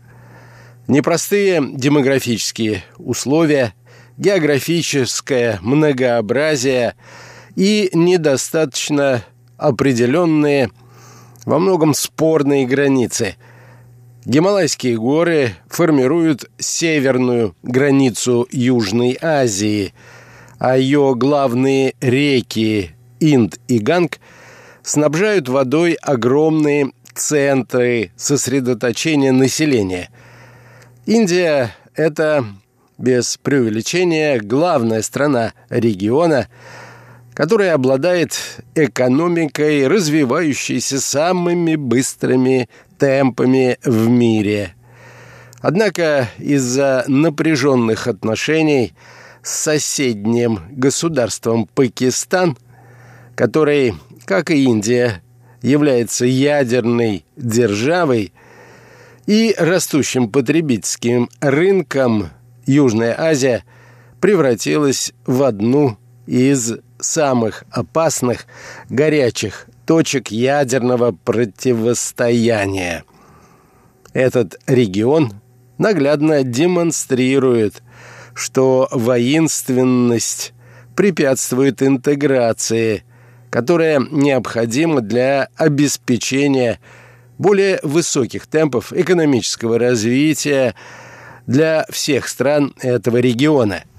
Непростые 0.88 1.62
демографические 1.74 2.82
условия, 2.96 3.74
географическое 4.16 5.58
многообразие 5.60 6.94
и 7.56 7.90
недостаточно 7.92 9.22
определенные, 9.58 10.70
во 11.44 11.58
многом 11.58 11.92
спорные 11.92 12.66
границы. 12.66 13.36
Гималайские 14.24 14.96
горы 14.96 15.52
формируют 15.68 16.50
северную 16.58 17.54
границу 17.62 18.48
Южной 18.50 19.18
Азии, 19.20 19.92
а 20.58 20.78
ее 20.78 21.14
главные 21.14 21.94
реки 22.00 22.92
Инд 23.20 23.60
и 23.68 23.78
Ганг 23.78 24.20
снабжают 24.82 25.50
водой 25.50 25.94
огромные 25.94 26.92
центры 27.14 28.10
сосредоточения 28.16 29.32
населения. 29.32 30.08
Индия– 31.08 31.74
это, 31.94 32.44
без 32.98 33.38
преувеличения, 33.38 34.38
главная 34.40 35.02
страна 35.02 35.54
региона– 35.70 36.48
которая 37.38 37.74
обладает 37.74 38.36
экономикой, 38.74 39.86
развивающейся 39.86 41.00
самыми 41.00 41.76
быстрыми 41.76 42.68
темпами 42.98 43.78
в 43.84 44.08
мире. 44.08 44.74
Однако 45.60 46.28
из-за 46.38 47.04
напряженных 47.06 48.08
отношений 48.08 48.92
с 49.44 49.52
соседним 49.52 50.62
государством 50.72 51.68
Пакистан, 51.72 52.58
который, 53.36 53.94
как 54.24 54.50
и 54.50 54.64
Индия, 54.64 55.22
является 55.62 56.26
ядерной 56.26 57.24
державой 57.36 58.32
и 59.28 59.54
растущим 59.58 60.30
потребительским 60.30 61.28
рынком, 61.40 62.30
Южная 62.64 63.14
Азия 63.20 63.62
превратилась 64.22 65.12
в 65.26 65.42
одну 65.42 65.98
из 66.26 66.72
самых 66.98 67.64
опасных 67.70 68.46
горячих 68.88 69.66
точек 69.86 70.30
ядерного 70.30 71.12
противостояния. 71.12 73.04
Этот 74.14 74.58
регион 74.66 75.34
наглядно 75.76 76.42
демонстрирует, 76.42 77.82
что 78.32 78.88
воинственность 78.90 80.54
препятствует 80.96 81.82
интеграции, 81.82 83.04
которая 83.50 84.00
необходима 84.10 85.02
для 85.02 85.48
обеспечения 85.56 86.80
более 87.38 87.80
высоких 87.82 88.46
темпов 88.46 88.92
экономического 88.92 89.78
развития 89.78 90.74
для 91.46 91.86
всех 91.90 92.28
стран 92.28 92.74
этого 92.82 93.16
региона– 93.18 93.84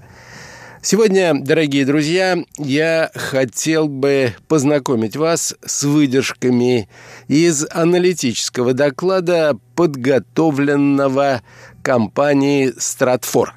Сегодня, 0.81 1.33
дорогие 1.33 1.85
друзья, 1.85 2.37
я 2.57 3.11
хотел 3.13 3.89
бы 3.89 4.33
познакомить 4.47 5.17
вас 5.17 5.53
с 5.65 5.83
выдержками 5.83 6.87
из 7.27 7.67
аналитического 7.69 8.73
доклада, 8.73 9.57
подготовленного 9.75 11.41
компанией 11.83 12.73
«Стратфор». 12.77 13.55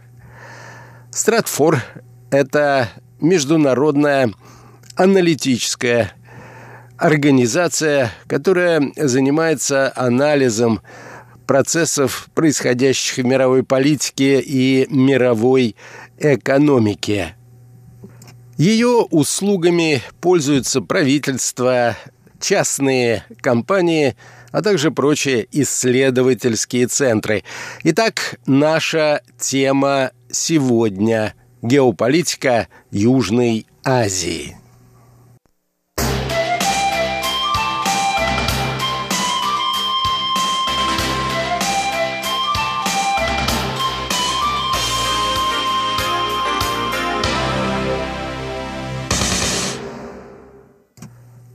«Стратфор»— 1.13 1.81
это 2.33 2.89
международная 3.21 4.33
аналитическая 4.97 6.15
организация, 7.03 8.13
которая 8.29 8.93
занимается 8.97 9.93
анализом 9.97 10.81
процессов, 11.47 12.29
происходящих 12.35 13.25
в 13.25 13.27
мировой 13.27 13.65
политике 13.65 14.41
и 14.41 14.87
мировой 14.89 15.75
экономике. 16.19 17.35
Ее 18.57 19.07
услугами 19.11 20.01
пользуются 20.21 20.81
правительства, 20.81 21.97
частные 22.41 23.25
компании, 23.41 24.17
а 24.53 24.63
также 24.63 24.93
прочие 24.93 25.49
исследовательские 25.51 26.87
центры. 26.87 27.43
Итак, 27.83 28.39
наша 28.47 29.23
тема 29.39 30.13
сегодня– 30.31 31.35
геополитика 31.63 32.69
Южной 32.91 33.67
Азии. 33.85 34.62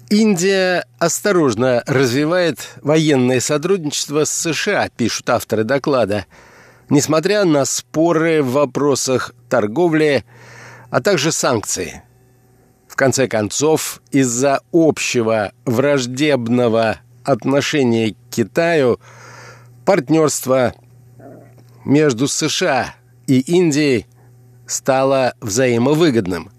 Индия 0.10 0.86
осторожно 1.00 1.84
развивает 1.86 2.60
военное 2.82 3.42
сотрудничество 3.42 4.24
с 4.24 4.30
США, 4.30 4.90
пишут 4.96 5.30
авторы 5.30 5.66
доклада, 5.66 6.26
несмотря 6.90 7.44
на 7.44 7.66
споры 7.66 8.42
в 8.42 8.54
вопросах 8.54 9.34
торговли, 9.50 10.24
а 10.90 11.02
также 11.02 11.34
санкций. 11.34 12.02
В 12.88 12.96
конце 12.96 13.28
концов, 13.28 14.02
из-за 14.12 14.62
общего 14.72 15.52
враждебного 15.66 17.00
отношения 17.26 18.14
к 18.14 18.36
Китаю 18.36 19.02
партнерство 19.86 20.74
между 21.84 22.30
США 22.30 22.96
и 23.28 23.40
Индией 23.40 24.08
стало 24.68 25.34
взаимовыгодным. 25.42 26.50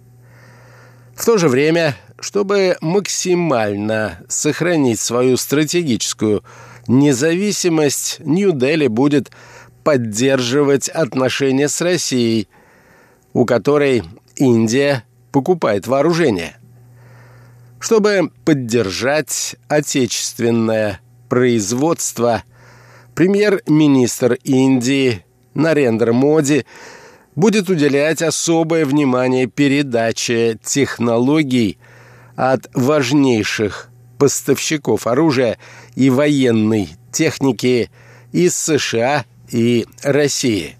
В 1.16 1.24
то 1.24 1.38
же 1.38 1.48
время 1.48 1.96
чтобы 2.20 2.76
максимально 2.80 4.20
сохранить 4.28 5.00
свою 5.00 5.36
стратегическую 5.36 6.42
независимость, 6.86 8.16
Нью-Дели 8.20 8.88
будет 8.88 9.30
поддерживать 9.84 10.88
отношения 10.88 11.68
с 11.68 11.80
Россией, 11.80 12.48
у 13.32 13.44
которой 13.44 14.02
Индия 14.36 15.04
покупает 15.32 15.86
вооружение. 15.86 16.56
Чтобы 17.78 18.32
поддержать 18.44 19.54
отечественное 19.68 21.00
производство, 21.28 22.42
премьер-министр 23.14 24.38
Индии 24.42 25.24
Нарендра 25.54 26.12
Моди 26.12 26.66
будет 27.36 27.70
уделять 27.70 28.22
особое 28.22 28.84
внимание 28.84 29.46
передаче 29.46 30.58
технологий– 30.64 31.78
от 32.38 32.70
важнейших 32.72 33.90
поставщиков 34.16 35.08
оружия 35.08 35.58
и 35.96 36.08
военной 36.08 36.88
техники 37.10 37.90
из 38.30 38.56
США 38.56 39.24
и 39.50 39.86
России. 40.04 40.76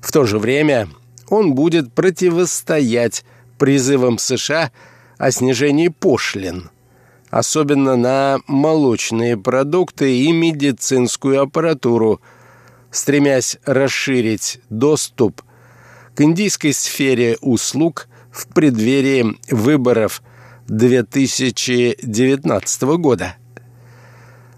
В 0.00 0.10
то 0.10 0.24
же 0.24 0.40
время 0.40 0.88
он 1.28 1.54
будет 1.54 1.92
противостоять 1.92 3.24
призывам 3.56 4.18
США 4.18 4.72
о 5.16 5.30
снижении 5.30 5.86
пошлин, 5.86 6.70
особенно 7.30 7.94
на 7.94 8.40
молочные 8.48 9.36
продукты 9.36 10.18
и 10.18 10.32
медицинскую 10.32 11.40
аппаратуру, 11.40 12.20
стремясь 12.90 13.58
расширить 13.64 14.58
доступ 14.70 15.40
к 16.16 16.20
индийской 16.20 16.72
сфере 16.72 17.38
услуг 17.40 18.08
в 18.32 18.48
преддверии 18.48 19.38
выборов 19.48 20.20
2019 20.68 22.82
года. 22.98 23.36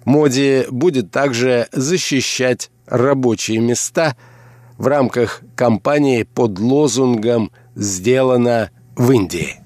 Моди 0.05 0.67
будет 0.71 1.11
также 1.11 1.67
защищать 1.73 2.71
рабочие 2.87 3.59
места 3.59 4.17
в 4.77 4.87
рамках 4.87 5.41
кампании 5.57 6.25
под 6.25 6.59
лозунгом 6.59 7.51
«Сделано 7.75 8.71
в 8.97 9.11
Индии». 9.11 9.64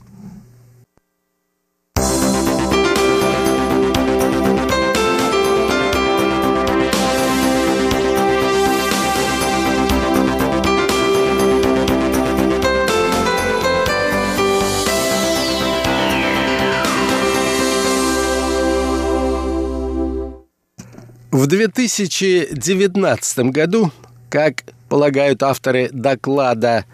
В 21.31 21.47
2019 21.47 23.39
году, 23.51 23.93
как 24.31 24.65
полагают 24.89 25.43
авторы 25.43 25.91
доклада, 25.93 26.87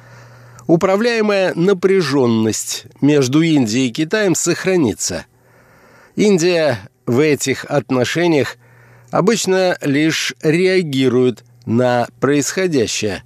управляемая 0.66 1.54
напряженность 1.54 2.86
между 3.00 3.42
Индией 3.42 3.90
и 3.90 3.92
Китаем 3.92 4.34
сохранится. 4.34 5.26
Индия 6.16 6.80
в 7.06 7.20
этих 7.20 7.64
отношениях 7.66 8.56
обычно 9.12 9.78
лишь 9.82 10.34
реагирует 10.42 11.44
на 11.64 12.08
происходящее. 12.18 13.22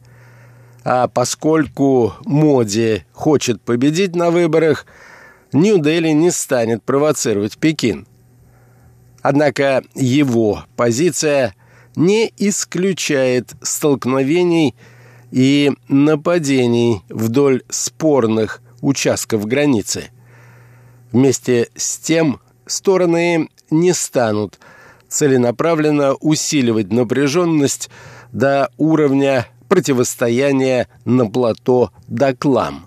А 0.85 1.09
поскольку 1.09 2.13
Моди 2.27 3.05
хочет 3.13 3.63
победить 3.63 4.15
на 4.15 4.31
выборах, 4.31 4.85
Нью-Дели 5.55 6.11
не 6.11 6.31
станет 6.31 6.83
провоцировать 6.83 7.57
Пекин. 7.57 8.07
Однако 9.23 9.83
его 9.95 10.65
позиция 10.77 11.55
не 11.97 12.33
исключает 12.37 13.55
столкновений 13.63 14.75
и 15.31 15.73
нападений 15.89 17.03
вдоль 17.09 17.63
спорных 17.69 18.63
участков 18.81 19.47
границы. 19.47 20.11
Вместе 21.11 21.69
с 21.75 21.99
тем 21.99 22.41
стороны 22.67 23.49
не 23.71 23.93
станут 23.93 24.59
целенаправленно 25.09 26.15
усиливать 26.15 26.93
напряженность 26.93 27.91
до 28.33 28.71
уровня 28.77 29.49
противостояния 29.69 30.89
на 31.05 31.27
плато 31.27 31.91
Даклам. 32.07 32.87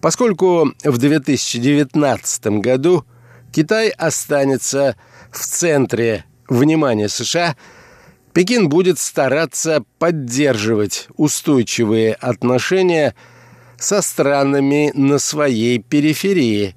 Поскольку 0.00 0.72
в 0.84 0.98
2019 0.98 2.46
году 2.60 3.04
Китай 3.52 3.88
останется 3.90 4.96
в 5.30 5.38
центре 5.38 6.24
внимания 6.48 7.08
США, 7.08 7.56
Пекин 8.32 8.68
будет 8.68 8.98
стараться 8.98 9.84
поддерживать 9.98 11.08
устойчивые 11.16 12.14
отношения 12.14 13.14
со 13.78 14.02
странами 14.02 14.92
на 14.94 15.18
своей 15.18 15.78
периферии, 15.78 16.76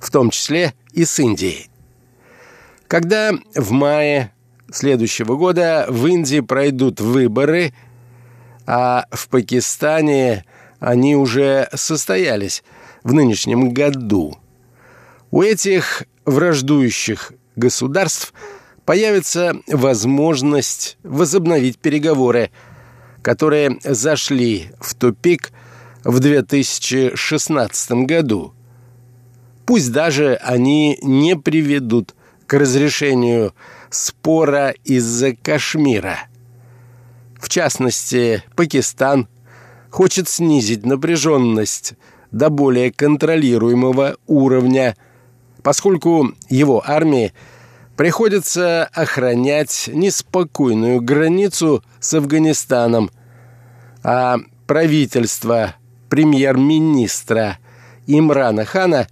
в 0.00 0.10
том 0.10 0.30
числе 0.30 0.74
и 0.92 1.04
с 1.04 1.18
Индией. 1.18 1.68
Когда 2.86 3.32
в 3.54 3.72
мае 3.72 4.32
следующего 4.72 5.36
года 5.36 5.86
в 5.88 6.06
Индии 6.06 6.40
пройдут 6.40 7.00
выборы, 7.00 7.74
а 8.66 9.06
в 9.10 9.28
Пакистане 9.28 10.44
они 10.80 11.16
уже 11.16 11.68
состоялись 11.74 12.62
в 13.02 13.12
нынешнем 13.12 13.72
году. 13.72 14.38
У 15.34 15.42
этих 15.42 16.04
враждующих 16.24 17.32
государств 17.56 18.32
появится 18.84 19.56
возможность 19.66 20.96
возобновить 21.02 21.80
переговоры, 21.80 22.52
которые 23.20 23.80
зашли 23.82 24.70
в 24.78 24.94
тупик 24.94 25.50
в 26.04 26.20
2016 26.20 28.06
году. 28.06 28.54
Пусть 29.66 29.90
даже 29.90 30.36
они 30.36 31.00
не 31.02 31.34
приведут 31.34 32.14
к 32.46 32.54
разрешению 32.54 33.56
спора 33.90 34.72
из-за 34.84 35.34
Кашмира. 35.34 36.28
В 37.40 37.48
частности, 37.48 38.44
Пакистан 38.54 39.26
хочет 39.90 40.28
снизить 40.28 40.86
напряженность 40.86 41.94
до 42.30 42.50
более 42.50 42.92
контролируемого 42.92 44.16
уровня, 44.28 44.96
поскольку 45.64 46.34
его 46.50 46.84
армии 46.86 47.32
приходится 47.96 48.84
охранять 48.92 49.88
неспокойную 49.92 51.00
границу 51.00 51.82
с 51.98 52.12
Афганистаном, 52.14 53.10
а 54.02 54.36
правительство 54.66 55.74
премьер-министра 56.10 57.58
Имрана 58.06 58.66
Хана 58.66 59.08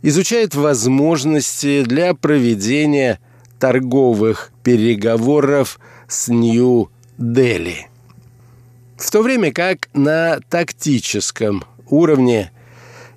изучает 0.00 0.54
возможности 0.54 1.82
для 1.82 2.14
проведения 2.14 3.18
торговых 3.58 4.52
переговоров 4.62 5.80
с 6.06 6.28
Нью-Дели. 6.28 7.88
В 8.96 9.10
то 9.10 9.22
время 9.22 9.52
как 9.52 9.88
на 9.92 10.38
тактическом 10.48 11.64
уровне 11.88 12.52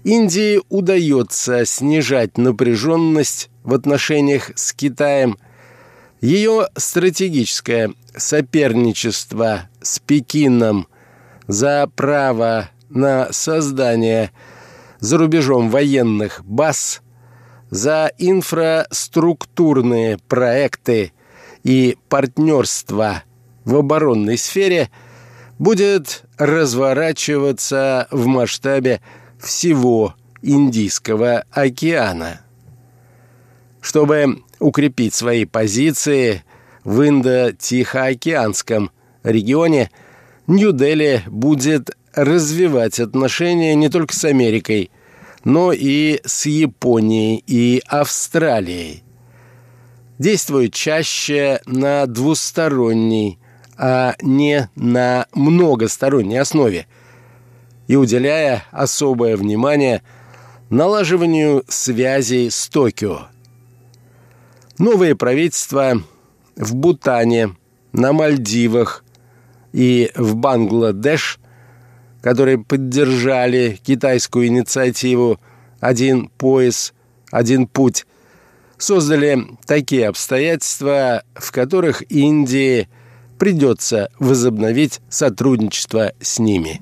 Индии 0.04 0.62
удается 0.70 1.66
снижать 1.66 2.38
напряженность 2.38 3.50
в 3.64 3.74
отношениях 3.74 4.52
с 4.56 4.74
Китаем, 4.74 5.38
ее 6.20 6.68
стратегическое 6.76 7.94
соперничество 8.16 9.70
с 9.82 10.00
Пекином 10.00 10.88
за 11.48 11.90
право 11.96 12.70
на 12.90 13.32
создание 13.32 14.32
за 15.00 15.18
рубежом 15.18 15.70
военных 15.70 16.42
баз, 16.46 17.02
за 17.70 18.12
инфраструктурные 18.18 20.18
проекты 20.30 21.12
и 21.64 21.98
партнерство 22.10 23.24
в 23.66 23.76
оборонной 23.76 24.38
сфере 24.38 24.90
будет 25.60 26.24
разворачиваться 26.38 28.08
в 28.12 28.28
масштабе 28.28 29.02
всего 29.44 30.16
Индийского 30.42 31.46
океана. 31.52 32.42
Чтобы 33.82 34.44
укрепить 34.60 35.14
свои 35.14 35.46
позиции 35.46 36.44
в 36.84 37.02
Индо-Тихоокеанском 37.08 38.92
регионе, 39.24 39.92
Нью-Дели 40.48 41.24
будет 41.28 41.92
развивать 42.14 43.00
отношения 43.00 43.76
не 43.76 43.90
только 43.90 44.14
с 44.16 44.24
Америкой, 44.26 44.92
но 45.44 45.74
и 45.74 46.22
с 46.26 46.46
Японией 46.46 47.44
и 47.46 47.82
Австралией. 47.88 49.04
Действует 50.20 50.74
чаще 50.74 51.60
на 51.66 52.06
двусторонней, 52.06 53.40
а 53.78 54.16
не 54.22 54.70
на 54.76 55.26
многосторонней 55.34 56.38
основе 56.38 56.88
и 57.88 57.96
уделяя 57.96 58.64
особое 58.72 59.38
внимание 59.38 60.02
налаживанию 60.70 61.64
связей 61.68 62.50
с 62.50 62.68
Токио. 62.68 63.28
Новые 64.78 65.16
правительства 65.16 66.02
в 66.56 66.76
Бутане, 66.76 67.56
на 67.92 68.14
Мальдивах 68.14 69.04
и 69.72 70.12
в 70.16 70.36
Бангладеш 70.36 71.40
которые 72.24 72.58
поддержали 72.58 73.78
китайскую 73.84 74.48
инициативу 74.48 75.42
«Один 75.82 76.30
пояс, 76.30 76.94
один 77.30 77.68
путь», 77.68 78.06
создали 78.78 79.46
такие 79.66 80.08
обстоятельства, 80.08 81.24
в 81.36 81.52
которых 81.52 82.10
Индии 82.10 82.88
придется 83.38 84.10
возобновить 84.20 85.02
сотрудничество 85.10 86.14
с 86.22 86.40
ними. 86.40 86.82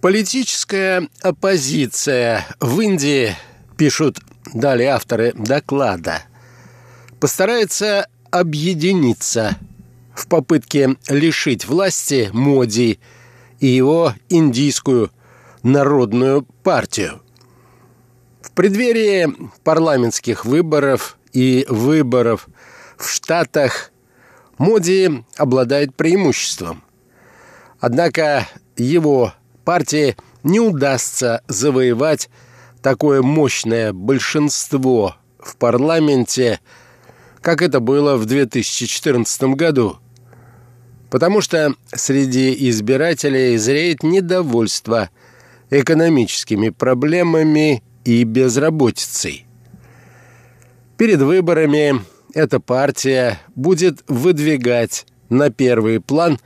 Политическая 0.00 1.10
оппозиция 1.20 2.46
в 2.58 2.80
Индии, 2.80 3.36
пишут 3.76 4.18
далее 4.54 4.92
авторы 4.92 5.34
доклада, 5.34 6.22
постарается 7.20 8.08
объединиться 8.30 9.58
в 10.14 10.26
попытке 10.26 10.96
лишить 11.10 11.66
власти 11.66 12.30
Моди 12.32 12.98
и 13.58 13.66
его 13.66 14.14
индийскую 14.30 15.10
народную 15.62 16.46
партию. 16.62 17.20
В 18.40 18.52
преддверии 18.52 19.28
парламентских 19.64 20.46
выборов 20.46 21.18
и 21.34 21.66
выборов 21.68 22.48
в 22.96 23.06
Штатах 23.06 23.92
Моди 24.56 25.24
обладает 25.36 25.94
преимуществом. 25.94 26.82
Однако 27.80 28.48
его 28.78 29.34
партии 29.64 30.16
не 30.42 30.60
удастся 30.60 31.42
завоевать 31.48 32.28
такое 32.82 33.22
мощное 33.22 33.92
большинство 33.92 35.16
в 35.38 35.56
парламенте, 35.56 36.60
как 37.40 37.62
это 37.62 37.80
было 37.80 38.16
в 38.16 38.26
2014 38.26 39.42
году. 39.54 39.98
Потому 41.10 41.40
что 41.40 41.74
среди 41.92 42.68
избирателей 42.68 43.56
зреет 43.56 44.02
недовольство 44.02 45.10
экономическими 45.70 46.68
проблемами 46.70 47.82
и 48.04 48.24
безработицей. 48.24 49.46
Перед 50.96 51.20
выборами 51.20 52.00
эта 52.34 52.60
партия 52.60 53.40
будет 53.54 54.04
выдвигать 54.06 55.06
на 55.28 55.50
первый 55.50 56.00
план 56.00 56.38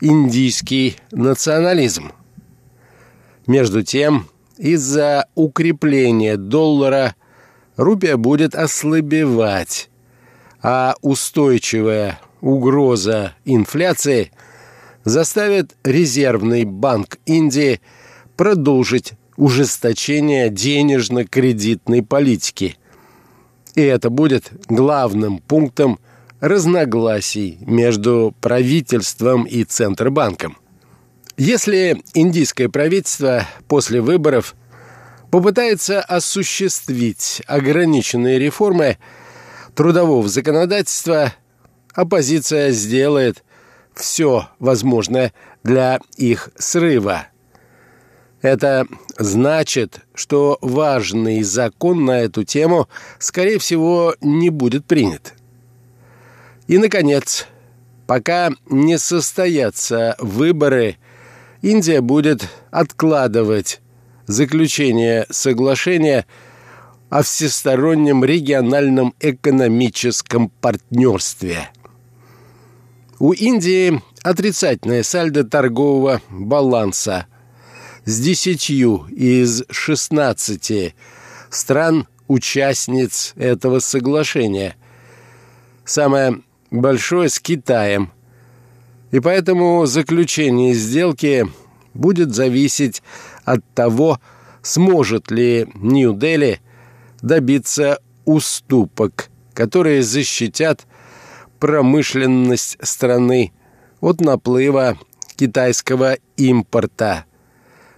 индийский 0.00 0.96
национализм– 1.10 2.12
между 3.46 3.82
тем, 3.82 4.26
из-за 4.56 5.26
укрепления 5.34 6.36
доллара 6.36 7.14
рупия 7.76 8.16
будет 8.16 8.54
ослабевать, 8.54 9.90
а 10.62 10.94
устойчивая 11.02 12.18
угроза 12.40 13.34
инфляции 13.44 14.32
заставит 15.04 15.76
Резервный 15.84 16.64
банк 16.64 17.18
Индии 17.26 17.80
продолжить 18.36 19.12
ужесточение 19.36 20.48
денежно-кредитной 20.48 22.02
политики. 22.02 22.76
И 23.74 23.82
это 23.82 24.08
будет 24.10 24.50
главным 24.68 25.38
пунктом 25.38 25.98
разногласий 26.40 27.58
между 27.60 28.34
правительством 28.40 29.44
и 29.44 29.64
Центробанком. 29.64 30.56
Если 31.36 32.02
индийское 32.14 32.70
правительство 32.70 33.46
после 33.68 34.00
выборов 34.00 34.54
попытается 35.30 36.00
осуществить 36.00 37.42
ограниченные 37.46 38.38
реформы 38.38 38.96
трудового 39.74 40.26
законодательства, 40.28 41.34
оппозиция 41.92 42.70
сделает 42.70 43.44
все 43.94 44.48
возможное 44.58 45.34
для 45.62 46.00
их 46.16 46.48
срыва. 46.56 47.26
Это 48.40 48.86
значит, 49.18 50.00
что 50.14 50.56
важный 50.62 51.42
закон 51.42 52.06
на 52.06 52.20
эту 52.20 52.44
тему, 52.44 52.88
скорее 53.18 53.58
всего, 53.58 54.14
не 54.22 54.48
будет 54.48 54.86
принят. 54.86 55.34
И, 56.66 56.78
наконец, 56.78 57.46
пока 58.06 58.52
не 58.70 58.98
состоятся 58.98 60.16
выборы, 60.18 60.96
Индия 61.62 62.00
будет 62.00 62.48
откладывать 62.70 63.80
заключение 64.26 65.26
соглашения 65.30 66.26
о 67.08 67.22
всестороннем 67.22 68.24
региональном 68.24 69.14
экономическом 69.20 70.48
партнерстве. 70.48 71.70
У 73.18 73.32
Индии 73.32 74.02
отрицательное 74.22 75.02
сальдо 75.02 75.44
торгового 75.44 76.20
баланса 76.28 77.26
с 78.04 78.20
десятью 78.20 79.06
из 79.10 79.64
16 79.70 80.94
стран-участниц 81.48 83.32
этого 83.36 83.78
соглашения. 83.78 84.76
Самое 85.84 86.42
большое 86.70 87.28
с 87.28 87.40
Китаем. 87.40 88.12
И 89.16 89.20
поэтому 89.20 89.86
заключение 89.86 90.74
сделки 90.74 91.50
будет 91.94 92.34
зависеть 92.34 93.02
от 93.46 93.64
того, 93.72 94.20
сможет 94.60 95.30
ли 95.30 95.66
Нью-Дели 95.74 96.60
добиться 97.22 97.98
уступок, 98.26 99.30
которые 99.54 100.02
защитят 100.02 100.86
промышленность 101.58 102.76
страны 102.82 103.52
от 104.02 104.20
наплыва 104.20 104.98
китайского 105.34 106.18
импорта, 106.36 107.24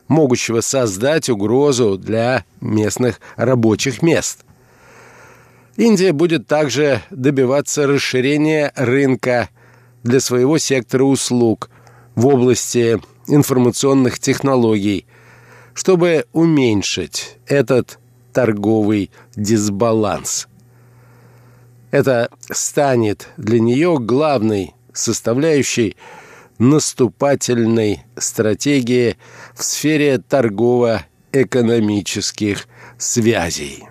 могущего 0.06 0.60
создать 0.60 1.28
угрозу 1.28 1.98
для 1.98 2.44
местных 2.60 3.20
рабочих 3.34 4.02
мест. 4.02 4.44
Индия 5.76 6.12
будет 6.12 6.46
также 6.46 7.02
добиваться 7.10 7.88
расширения 7.88 8.72
рынка 8.76 9.48
для 10.08 10.20
своего 10.20 10.58
сектора 10.58 11.04
услуг 11.04 11.70
в 12.14 12.26
области 12.26 12.98
информационных 13.26 14.18
технологий, 14.18 15.06
чтобы 15.74 16.24
уменьшить 16.32 17.36
этот 17.46 17.98
торговый 18.32 19.10
дисбаланс. 19.36 20.48
Это 21.90 22.30
станет 22.50 23.28
для 23.36 23.60
нее 23.60 23.98
главной 24.00 24.74
составляющей 24.94 25.94
наступательной 26.58 28.04
стратегии 28.16 29.18
в 29.54 29.62
сфере 29.62 30.16
торгово-экономических 30.18 32.66
связей. 32.96 33.86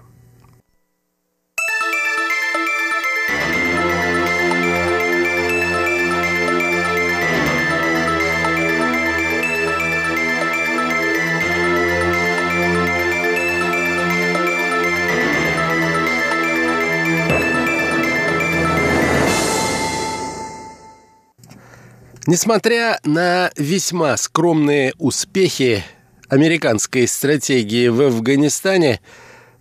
Несмотря 22.28 23.00
на 23.06 23.52
весьма 23.56 24.18
скромные 24.18 24.94
успехи 24.98 25.86
американской 26.28 27.08
стратегии 27.08 27.88
в 27.88 28.02
Афганистане, 28.02 29.00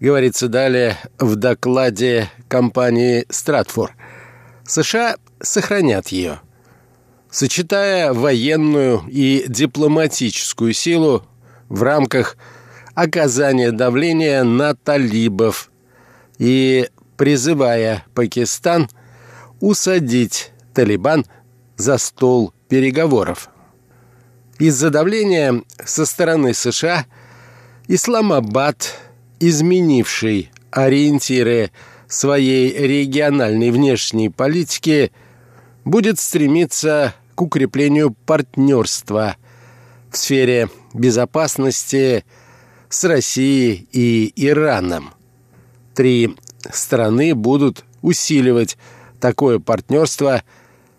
говорится 0.01 0.49
далее 0.49 0.99
в 1.21 1.37
докладе 1.37 2.29
компании 2.49 3.25
«Стратфор», 3.31 3.95
США 4.67 5.15
сохранят 5.41 6.09
ее, 6.09 6.41
сочетая 7.31 8.13
военную 8.13 9.05
и 9.09 9.45
дипломатическую 9.47 10.73
силу 10.73 11.25
в 11.69 11.85
рамках 11.85 12.37
оказания 12.97 13.71
давления 13.71 14.43
на 14.43 14.75
талибов 14.75 15.71
и 16.39 16.91
призывая 17.17 18.05
Пакистан 18.13 18.89
усадить 19.61 20.51
Талибан 20.75 21.27
за 21.77 21.99
стол 21.99 22.53
переговоров. 22.69 23.51
Из-за 24.59 24.91
давления 24.91 25.63
со 25.85 26.07
стороны 26.07 26.55
США 26.55 27.07
Исламабад, 27.89 28.99
изменивший 29.39 30.51
ориентиры 30.71 31.71
своей 32.09 32.73
региональной 32.73 33.71
внешней 33.71 34.31
политики, 34.31 35.13
будет 35.85 36.19
стремиться 36.19 37.15
к 37.35 37.43
укреплению 37.43 38.13
партнерства 38.25 39.37
в 40.11 40.17
сфере 40.17 40.71
безопасности 40.95 42.25
с 42.89 43.05
Россией 43.05 43.87
и 43.93 44.33
Ираном. 44.37 45.13
Три 45.95 46.37
страны 46.73 47.35
будут 47.35 47.85
усиливать 48.01 48.79
такое 49.21 49.59
партнерство– 49.59 50.43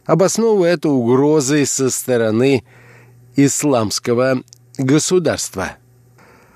обосновывая 0.08 0.74
это 0.74 0.90
угрозой 0.90 1.68
со 1.68 1.92
стороны 1.92 2.64
исламского 3.36 4.42
государства. 4.78 5.74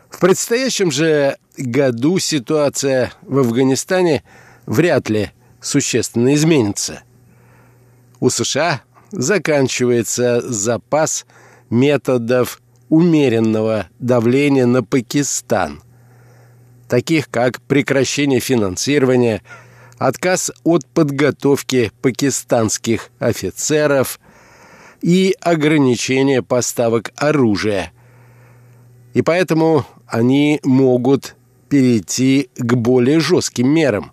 В 0.09 0.19
предстоящем 0.19 0.89
же 0.89 1.37
году 1.57 2.17
ситуация 2.17 3.11
в 3.21 3.37
Афганистане 3.37 4.23
вряд 4.65 5.09
ли 5.09 5.31
существенно 5.61 6.33
изменится. 6.33 7.03
У 8.19 8.29
США 8.29 8.81
заканчивается 9.11 10.41
запас 10.41 11.25
методов 11.69 12.61
умеренного 12.89 13.87
давления 13.99 14.65
на 14.65 14.83
Пакистан, 14.83 15.83
таких 16.87 17.29
как 17.29 17.61
прекращение 17.61 18.39
финансирования– 18.39 19.43
отказ 20.01 20.51
от 20.63 20.83
подготовки 20.87 21.91
пакистанских 22.01 23.11
офицеров 23.19 24.19
и 25.03 25.35
ограничение 25.39 26.41
поставок 26.41 27.11
оружия. 27.15 27.91
И 29.13 29.21
поэтому 29.21 29.85
они 30.07 30.59
могут 30.63 31.35
перейти 31.69 32.49
к 32.57 32.73
более 32.73 33.19
жестким 33.19 33.67
мерам, 33.67 34.11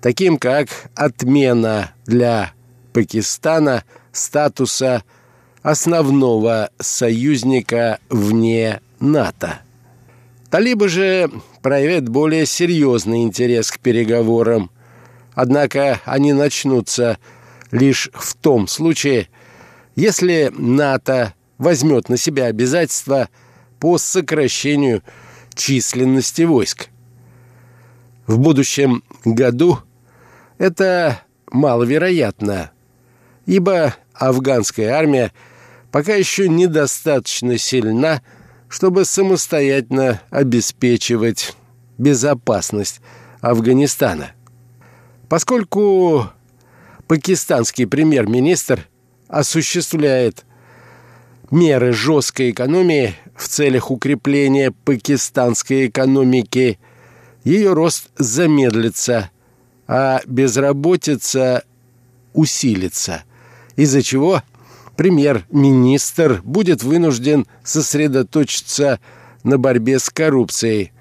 таким 0.00 0.38
как 0.38 0.70
отмена 0.94 1.92
для 2.06 2.52
Пакистана 2.94 3.84
статуса 4.12 5.04
основного 5.60 6.70
союзника 6.78 7.98
вне 8.08 8.80
НАТО. 8.98 9.60
Талибы 10.50 10.88
же 10.88 11.30
проявят 11.62 12.08
более 12.08 12.44
серьезный 12.44 13.22
интерес 13.22 13.70
к 13.70 13.78
переговорам. 13.78 14.70
Однако 15.34 16.00
они 16.04 16.32
начнутся 16.32 17.18
лишь 17.70 18.10
в 18.12 18.34
том 18.34 18.66
случае, 18.66 19.28
если 19.94 20.52
НАТО 20.56 21.34
возьмет 21.56 22.08
на 22.08 22.16
себя 22.16 22.46
обязательства 22.46 23.28
по 23.78 23.96
сокращению 23.96 25.02
численности 25.54 26.42
войск. 26.42 26.88
В 28.26 28.38
будущем 28.38 29.04
году 29.24 29.78
это 30.58 31.20
маловероятно, 31.52 32.72
ибо 33.46 33.94
афганская 34.14 34.94
армия 34.94 35.32
пока 35.92 36.14
еще 36.14 36.48
недостаточно 36.48 37.56
сильна 37.56 38.22
чтобы 38.70 39.04
самостоятельно 39.04 40.22
обеспечивать 40.30 41.54
безопасность 41.98 43.00
Афганистана. 43.40 44.30
Поскольку 45.28 46.30
пакистанский 47.08 47.86
премьер-министр 47.86 48.86
осуществляет 49.28 50.44
меры 51.50 51.92
жесткой 51.92 52.52
экономии 52.52 53.16
в 53.34 53.48
целях 53.48 53.90
укрепления 53.90 54.70
пакистанской 54.70 55.88
экономики, 55.88 56.78
ее 57.42 57.72
рост 57.72 58.10
замедлится, 58.16 59.30
а 59.88 60.20
безработица 60.26 61.64
усилится, 62.34 63.24
из-за 63.74 64.02
чего 64.02 64.44
премьер-министр 65.00 66.42
будет 66.44 66.82
вынужден 66.82 67.46
сосредоточиться 67.64 69.00
на 69.42 69.56
борьбе 69.56 69.98
с 69.98 70.10
коррупцией, 70.10 70.92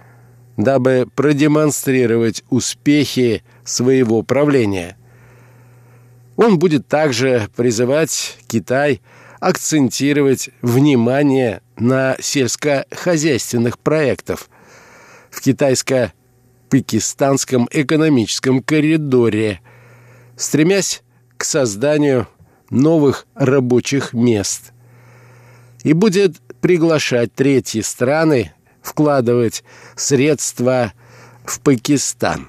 дабы 0.55 1.05
продемонстрировать 1.15 2.45
успехи 2.49 3.43
своего 3.65 4.23
правления. 4.23 4.95
Он 6.37 6.59
будет 6.59 6.87
также 6.87 7.49
призывать 7.57 8.37
Китай 8.47 9.01
акцентировать 9.41 10.49
внимание 10.61 11.61
на 11.75 12.15
сельскохозяйственных 12.21 13.77
проектах 13.79 14.47
в 15.29 15.41
китайско-пакистанском 15.41 17.67
экономическом 17.69 18.63
коридоре, 18.63 19.59
стремясь 20.37 21.03
к 21.35 21.43
созданию 21.43 22.29
новых 22.69 23.25
рабочих 23.35 24.13
мест. 24.13 24.71
И 25.83 25.93
будет 25.93 26.37
приглашать 26.61 27.33
третьи 27.33 27.81
страны 27.81 28.53
вкладывать 28.81 29.63
средства 29.95 30.93
в 31.45 31.59
Пакистан. 31.61 32.47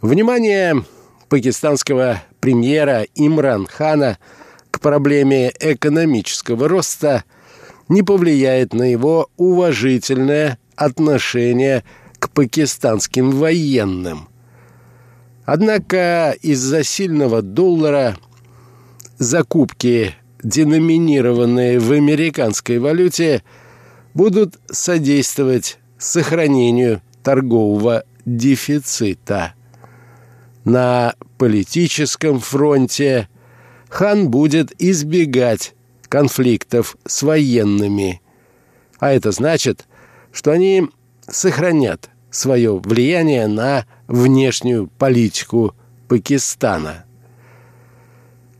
Внимание 0.00 0.84
пакистанского 1.28 2.22
премьера 2.40 3.06
Имран 3.14 3.66
Хана 3.66 4.18
к 4.70 4.80
проблеме 4.80 5.52
экономического 5.58 6.68
роста 6.68 7.24
не 7.88 8.02
повлияет 8.02 8.74
на 8.74 8.84
его 8.90 9.28
уважительное 9.36 10.58
отношение 10.76 11.84
к 12.18 12.30
пакистанским 12.30 13.30
военным. 13.30 14.28
Однако 15.44 16.36
из-за 16.42 16.84
сильного 16.84 17.42
доллара 17.42 18.16
закупки, 19.18 20.14
деноминированные 20.42 21.78
в 21.78 21.92
американской 21.92 22.78
валюте, 22.78 23.42
будут 24.14 24.58
содействовать 24.70 25.78
сохранению 25.98 27.02
торгового 27.22 28.04
дефицита. 28.24 29.54
На 30.64 31.14
политическом 31.38 32.40
фронте 32.40 33.28
хан 33.88 34.30
будет 34.30 34.72
избегать 34.80 35.74
конфликтов 36.08 36.96
с 37.06 37.22
военными. 37.22 38.20
А 38.98 39.12
это 39.12 39.30
значит, 39.30 39.86
что 40.32 40.52
они 40.52 40.88
сохранят 41.26 42.10
свое 42.30 42.78
влияние 42.78 43.46
на 43.46 43.86
внешнюю 44.06 44.88
политику 44.88 45.74
Пакистана. 46.08 47.04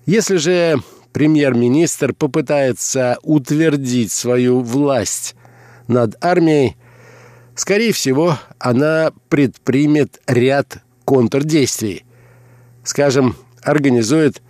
Если 0.08 0.36
же 0.36 0.82
премьер-министр 1.12 2.14
попытается 2.14 3.18
утвердить 3.22 4.10
свою 4.10 4.60
власть 4.60 5.36
над 5.86 6.16
армией, 6.24 6.78
скорее 7.54 7.92
всего, 7.92 8.38
она 8.58 9.12
предпримет 9.28 10.18
ряд 10.26 10.78
контрдействий. 11.04 12.06
Скажем, 12.84 13.36
организует 13.62 14.40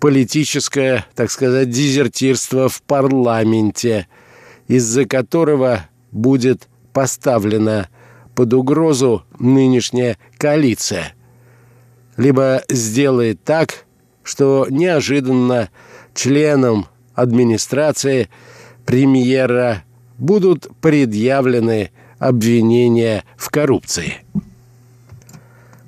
политическое, 0.00 1.06
так 1.14 1.30
сказать, 1.30 1.70
дезертирство 1.70 2.68
в 2.68 2.82
парламенте, 2.82 4.06
из-за 4.68 5.06
которого 5.06 5.88
будет 6.12 6.68
поставлена 6.92 7.88
под 8.34 8.52
угрозу 8.52 9.24
нынешняя 9.38 10.18
коалиция. 10.36 11.14
Либо 12.18 12.62
сделает 12.68 13.42
так, 13.42 13.86
что 14.30 14.68
неожиданно 14.70 15.70
членам 16.14 16.86
администрации 17.16 18.28
премьера 18.86 19.82
будут 20.18 20.68
предъявлены 20.80 21.90
обвинения 22.20 23.24
в 23.36 23.50
коррупции. 23.50 24.18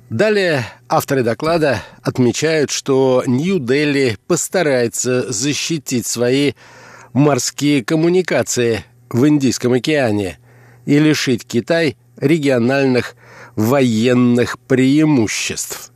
Далее 0.09 0.65
авторы 0.89 1.23
доклада 1.23 1.81
отмечают, 2.01 2.69
что 2.69 3.23
Нью-Дели 3.25 4.17
постарается 4.27 5.31
защитить 5.31 6.05
свои 6.05 6.51
морские 7.13 7.81
коммуникации 7.83 8.83
в 9.09 9.25
Индийском 9.25 9.71
океане 9.71 10.37
и 10.85 10.99
лишить 10.99 11.45
Китай 11.47 11.95
региональных 12.17 13.15
военных 13.55 14.59
преимуществ. 14.59 15.92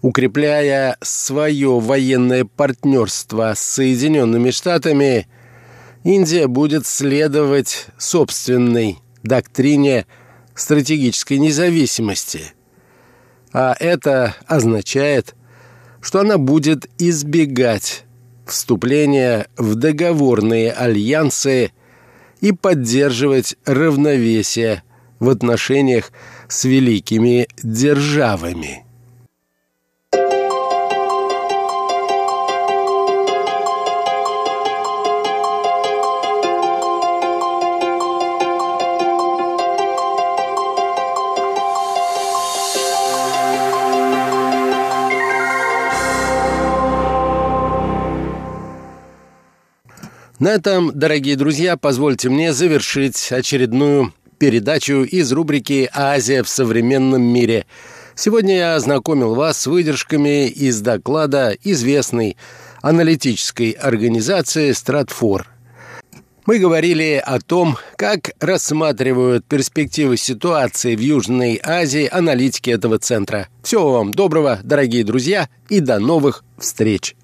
Укрепляя 0.00 0.96
свое 1.02 1.80
военное 1.80 2.44
партнерство 2.44 3.52
с 3.56 3.60
Соединенными 3.60 4.50
Штатами, 4.50 5.26
Индия 6.04 6.46
будет 6.46 6.86
следовать 6.86 7.86
собственной 7.98 8.98
доктрине 9.24 10.06
стратегической 10.54 11.38
независимости. 11.38 12.52
А 13.52 13.74
это 13.78 14.36
означает, 14.46 15.34
что 16.00 16.20
она 16.20 16.38
будет 16.38 16.88
избегать 16.98 18.04
вступления 18.46 19.48
в 19.56 19.74
договорные 19.74 20.72
альянсы 20.72 21.72
и 22.40 22.52
поддерживать 22.52 23.56
равновесие 23.64 24.84
в 25.18 25.28
отношениях 25.28 26.12
с 26.46 26.64
великими 26.64 27.48
державами. 27.64 28.87
На 50.38 50.50
этом, 50.50 50.92
дорогие 50.94 51.34
друзья, 51.34 51.76
позвольте 51.76 52.28
мне 52.28 52.52
завершить 52.52 53.32
очередную 53.32 54.14
передачу 54.38 55.02
из 55.02 55.32
рубрики 55.32 55.90
«Азия 55.92 56.44
в 56.44 56.48
современном 56.48 57.22
мире». 57.22 57.66
Сегодня 58.14 58.56
я 58.56 58.74
ознакомил 58.76 59.34
вас 59.34 59.60
с 59.60 59.66
выдержками 59.66 60.46
из 60.46 60.80
доклада 60.80 61.56
известной 61.64 62.36
аналитической 62.82 63.72
организации 63.72 64.70
«Стратфор». 64.70 65.48
Мы 66.46 66.60
говорили 66.60 67.20
о 67.22 67.40
том, 67.40 67.76
как 67.96 68.30
рассматривают 68.38 69.44
перспективы 69.44 70.16
ситуации 70.16 70.94
в 70.94 71.00
Южной 71.00 71.60
Азии 71.62 72.08
аналитики 72.10 72.70
этого 72.70 73.00
центра. 73.00 73.48
Всего 73.64 73.92
вам 73.92 74.12
доброго, 74.12 74.60
дорогие 74.62 75.02
друзья, 75.02 75.48
и 75.68 75.80
до 75.80 75.98
новых 75.98 76.44
встреч! 76.58 77.16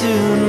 to 0.00 0.39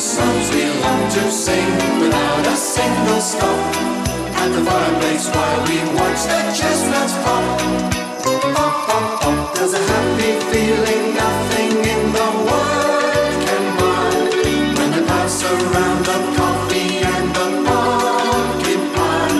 songs 0.00 0.48
we 0.54 0.64
love 0.80 1.12
to 1.12 1.30
sing 1.30 1.72
without 2.00 2.46
a 2.46 2.56
single 2.56 3.20
stop. 3.20 3.60
At 4.40 4.48
the 4.48 4.64
fireplace 4.64 5.28
while 5.28 5.60
we 5.68 5.76
watch 5.92 6.20
the 6.24 6.40
chestnuts 6.56 7.14
pop. 7.20 7.44
Pop, 8.56 8.76
pop, 8.88 9.20
pop. 9.20 9.54
There's 9.54 9.74
a 9.74 9.82
happy 9.92 10.32
feeling 10.48 11.04
nothing 11.12 11.72
in 11.92 12.02
the 12.16 12.28
world 12.48 13.34
can 13.44 13.64
buy. 13.76 14.08
When 14.78 14.88
they 14.94 15.04
pass 15.04 15.44
around 15.44 16.00
the 16.08 16.18
coffee 16.38 17.04
and 17.12 17.26
the 17.36 17.46
pumpkin 17.68 18.82
pie, 18.96 19.36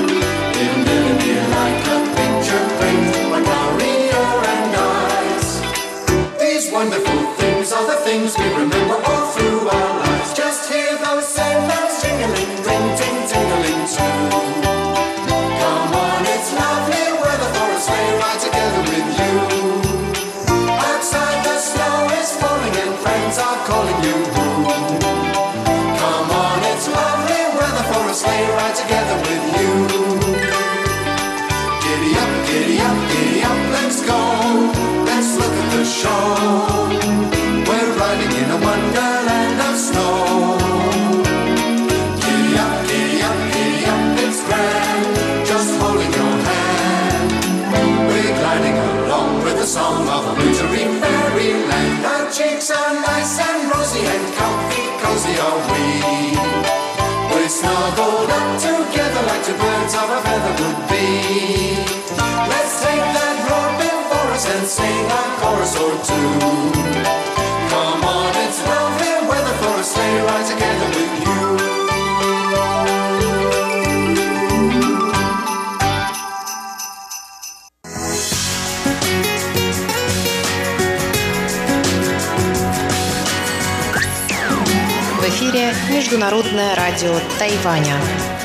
they'll 0.53 0.81
never 0.85 1.15
be 1.25 1.33
like 1.57 1.83
a 1.89 1.99
picture 2.21 2.65
frame 2.77 3.07
our 3.33 3.41
Daria 3.49 4.23
and 4.53 4.77
eyes. 4.77 5.49
These 6.39 6.71
wonderful 6.71 7.21
things 7.41 7.73
are 7.73 7.87
the 7.87 7.99
things 8.05 8.37
we 8.37 8.45
remember. 8.45 8.80
birds 59.91 60.05
of 60.05 60.11
a 60.11 60.21
feather 60.23 60.55
would 60.63 60.89
be. 60.89 61.75
Let's 62.49 62.83
take 62.83 63.05
that 63.17 63.37
road 63.49 63.73
before 63.79 64.31
us 64.35 64.47
and 64.47 64.67
sing 64.67 65.07
a 65.07 65.23
chorus 65.41 65.75
or 65.77 65.95
two. 66.09 66.31
Come 67.71 68.05
on, 68.05 68.33
it's 68.45 68.61
lovely 68.67 69.29
weather 69.29 69.55
for 69.61 69.81
a 69.81 69.85
sleigh 69.85 70.21
ride 70.23 70.47
together 70.47 70.89
with 70.95 71.15
you. 71.25 71.31
В 85.21 85.25
эфире 85.29 85.75
Международное 85.91 86.75
радио 86.77 87.19
Тайваня. 87.39 88.40